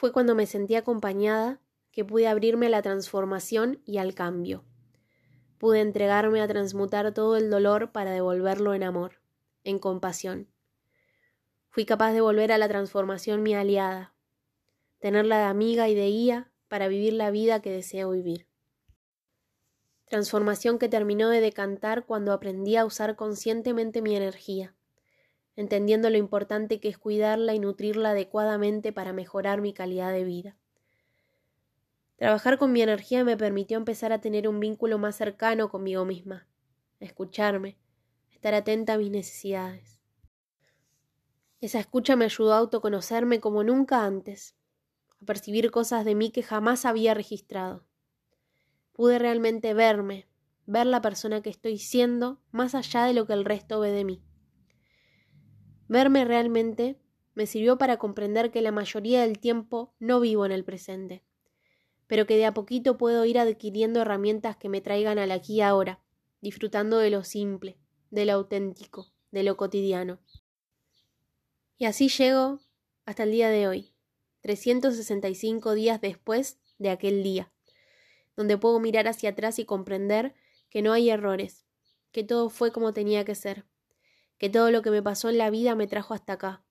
Fue 0.01 0.11
cuando 0.11 0.33
me 0.33 0.47
sentí 0.47 0.73
acompañada 0.73 1.61
que 1.91 2.03
pude 2.03 2.27
abrirme 2.27 2.65
a 2.65 2.69
la 2.69 2.81
transformación 2.81 3.83
y 3.85 3.99
al 3.99 4.15
cambio. 4.15 4.65
Pude 5.59 5.79
entregarme 5.79 6.41
a 6.41 6.47
transmutar 6.47 7.13
todo 7.13 7.37
el 7.37 7.51
dolor 7.51 7.91
para 7.91 8.09
devolverlo 8.09 8.73
en 8.73 8.81
amor, 8.81 9.21
en 9.63 9.77
compasión. 9.77 10.47
Fui 11.69 11.85
capaz 11.85 12.13
de 12.13 12.21
volver 12.21 12.51
a 12.51 12.57
la 12.57 12.67
transformación 12.67 13.43
mi 13.43 13.53
aliada, 13.53 14.15
tenerla 14.97 15.37
de 15.37 15.43
amiga 15.43 15.87
y 15.87 15.93
de 15.93 16.07
guía 16.07 16.51
para 16.67 16.87
vivir 16.87 17.13
la 17.13 17.29
vida 17.29 17.61
que 17.61 17.69
deseo 17.69 18.09
vivir. 18.09 18.47
Transformación 20.05 20.79
que 20.79 20.89
terminó 20.89 21.29
de 21.29 21.41
decantar 21.41 22.07
cuando 22.07 22.33
aprendí 22.33 22.75
a 22.75 22.85
usar 22.85 23.15
conscientemente 23.15 24.01
mi 24.01 24.15
energía, 24.15 24.73
entendiendo 25.55 26.09
lo 26.09 26.17
importante 26.17 26.79
que 26.79 26.89
es 26.89 26.97
cuidarla 26.97 27.53
y 27.53 27.59
nutrirla 27.59 28.11
adecuadamente 28.11 28.93
para 28.93 29.13
mejorar 29.13 29.61
mi 29.61 29.73
calidad 29.73 30.11
de 30.11 30.23
vida. 30.23 30.57
Trabajar 32.15 32.57
con 32.57 32.71
mi 32.71 32.81
energía 32.81 33.23
me 33.23 33.35
permitió 33.35 33.77
empezar 33.77 34.13
a 34.13 34.21
tener 34.21 34.47
un 34.47 34.59
vínculo 34.59 34.97
más 34.99 35.15
cercano 35.15 35.69
conmigo 35.69 36.05
misma, 36.05 36.47
escucharme, 36.99 37.77
estar 38.29 38.53
atenta 38.53 38.93
a 38.93 38.97
mis 38.97 39.09
necesidades. 39.09 40.01
Esa 41.61 41.79
escucha 41.79 42.15
me 42.15 42.25
ayudó 42.25 42.53
a 42.53 42.57
autoconocerme 42.57 43.39
como 43.39 43.63
nunca 43.63 44.05
antes, 44.05 44.55
a 45.21 45.25
percibir 45.25 45.71
cosas 45.71 46.05
de 46.05 46.15
mí 46.15 46.31
que 46.31 46.43
jamás 46.43 46.85
había 46.85 47.13
registrado. 47.13 47.85
Pude 48.93 49.19
realmente 49.19 49.73
verme, 49.73 50.27
ver 50.65 50.87
la 50.87 51.01
persona 51.01 51.41
que 51.41 51.49
estoy 51.49 51.77
siendo 51.77 52.41
más 52.51 52.75
allá 52.75 53.05
de 53.05 53.13
lo 53.13 53.25
que 53.25 53.33
el 53.33 53.45
resto 53.45 53.79
ve 53.79 53.91
de 53.91 54.05
mí. 54.05 54.23
Verme 55.91 56.23
realmente 56.23 56.95
me 57.33 57.45
sirvió 57.45 57.77
para 57.77 57.97
comprender 57.97 58.49
que 58.49 58.61
la 58.61 58.71
mayoría 58.71 59.23
del 59.23 59.39
tiempo 59.39 59.93
no 59.99 60.21
vivo 60.21 60.45
en 60.45 60.53
el 60.53 60.63
presente, 60.63 61.21
pero 62.07 62.25
que 62.25 62.37
de 62.37 62.45
a 62.45 62.53
poquito 62.53 62.97
puedo 62.97 63.25
ir 63.25 63.37
adquiriendo 63.37 63.99
herramientas 63.99 64.55
que 64.55 64.69
me 64.69 64.79
traigan 64.79 65.19
al 65.19 65.31
aquí 65.31 65.55
y 65.55 65.61
ahora, 65.61 65.99
disfrutando 66.39 66.97
de 66.97 67.09
lo 67.09 67.25
simple, 67.25 67.77
de 68.09 68.23
lo 68.23 68.31
auténtico, 68.31 69.11
de 69.31 69.43
lo 69.43 69.57
cotidiano. 69.57 70.21
Y 71.77 71.83
así 71.83 72.07
llego 72.07 72.61
hasta 73.05 73.23
el 73.23 73.31
día 73.33 73.49
de 73.49 73.67
hoy, 73.67 73.91
365 74.43 75.73
días 75.73 75.99
después 75.99 76.57
de 76.77 76.89
aquel 76.89 77.21
día, 77.21 77.51
donde 78.37 78.57
puedo 78.57 78.79
mirar 78.79 79.09
hacia 79.09 79.31
atrás 79.31 79.59
y 79.59 79.65
comprender 79.65 80.35
que 80.69 80.81
no 80.81 80.93
hay 80.93 81.09
errores, 81.09 81.65
que 82.13 82.23
todo 82.23 82.49
fue 82.49 82.71
como 82.71 82.93
tenía 82.93 83.25
que 83.25 83.35
ser, 83.35 83.65
que 84.41 84.49
todo 84.49 84.71
lo 84.71 84.81
que 84.81 84.89
me 84.89 85.03
pasó 85.03 85.29
en 85.29 85.37
la 85.37 85.51
vida 85.51 85.75
me 85.75 85.85
trajo 85.85 86.15
hasta 86.15 86.33
acá, 86.33 86.63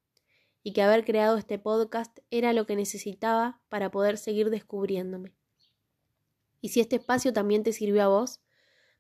y 0.65 0.73
que 0.73 0.83
haber 0.83 1.05
creado 1.05 1.37
este 1.37 1.57
podcast 1.57 2.19
era 2.29 2.53
lo 2.53 2.67
que 2.67 2.75
necesitaba 2.75 3.61
para 3.69 3.93
poder 3.93 4.19
seguir 4.19 4.51
descubriéndome. 4.51 5.37
Y 6.61 6.71
si 6.71 6.81
este 6.81 6.97
espacio 6.97 7.33
también 7.33 7.63
te 7.63 7.73
sirvió 7.73 8.03
a 8.03 8.09
vos, 8.09 8.41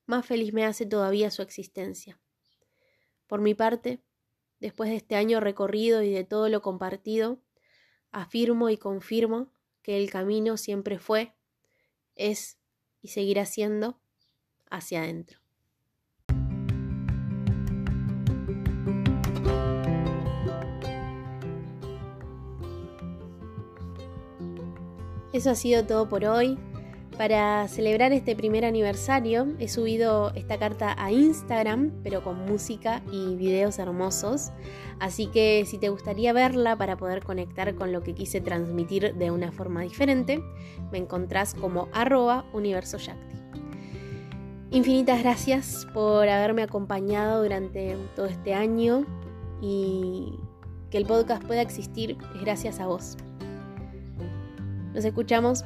más 0.06 0.24
feliz 0.24 0.52
me 0.52 0.64
hace 0.64 0.86
todavía 0.86 1.32
su 1.32 1.42
existencia. 1.42 2.20
Por 3.26 3.40
mi 3.40 3.54
parte, 3.54 4.04
después 4.60 4.88
de 4.88 4.98
este 4.98 5.16
año 5.16 5.40
recorrido 5.40 6.04
y 6.04 6.12
de 6.12 6.22
todo 6.22 6.48
lo 6.48 6.62
compartido, 6.62 7.40
afirmo 8.12 8.70
y 8.70 8.76
confirmo 8.76 9.52
que 9.82 9.98
el 9.98 10.10
camino 10.12 10.56
siempre 10.56 11.00
fue, 11.00 11.34
es 12.14 12.56
y 13.02 13.08
seguirá 13.08 13.46
siendo 13.46 14.00
hacia 14.70 15.02
adentro. 15.02 15.39
Eso 25.40 25.48
ha 25.48 25.54
sido 25.54 25.86
todo 25.86 26.06
por 26.06 26.26
hoy. 26.26 26.58
Para 27.16 27.66
celebrar 27.66 28.12
este 28.12 28.36
primer 28.36 28.66
aniversario 28.66 29.46
he 29.58 29.68
subido 29.68 30.32
esta 30.34 30.58
carta 30.58 30.94
a 31.02 31.10
Instagram, 31.12 31.92
pero 32.02 32.22
con 32.22 32.44
música 32.44 33.00
y 33.10 33.36
videos 33.36 33.78
hermosos. 33.78 34.50
Así 34.98 35.28
que 35.28 35.64
si 35.64 35.78
te 35.78 35.88
gustaría 35.88 36.34
verla 36.34 36.76
para 36.76 36.98
poder 36.98 37.24
conectar 37.24 37.74
con 37.74 37.90
lo 37.90 38.02
que 38.02 38.14
quise 38.14 38.42
transmitir 38.42 39.14
de 39.14 39.30
una 39.30 39.50
forma 39.50 39.80
diferente, 39.80 40.42
me 40.92 40.98
encontrás 40.98 41.54
como 41.54 41.88
arroba 41.94 42.44
universo 42.52 42.98
Infinitas 44.70 45.22
gracias 45.22 45.86
por 45.94 46.28
haberme 46.28 46.64
acompañado 46.64 47.42
durante 47.42 47.96
todo 48.14 48.26
este 48.26 48.52
año 48.52 49.06
y 49.62 50.34
que 50.90 50.98
el 50.98 51.06
podcast 51.06 51.42
pueda 51.44 51.62
existir 51.62 52.18
es 52.34 52.42
gracias 52.42 52.78
a 52.78 52.86
vos. 52.86 53.16
Nos 54.94 55.04
escuchamos 55.04 55.64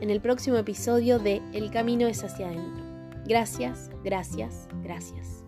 en 0.00 0.10
el 0.10 0.20
próximo 0.20 0.56
episodio 0.56 1.18
de 1.18 1.42
El 1.52 1.70
camino 1.70 2.06
es 2.06 2.24
hacia 2.24 2.48
adentro. 2.48 2.84
Gracias, 3.26 3.90
gracias, 4.02 4.68
gracias. 4.82 5.41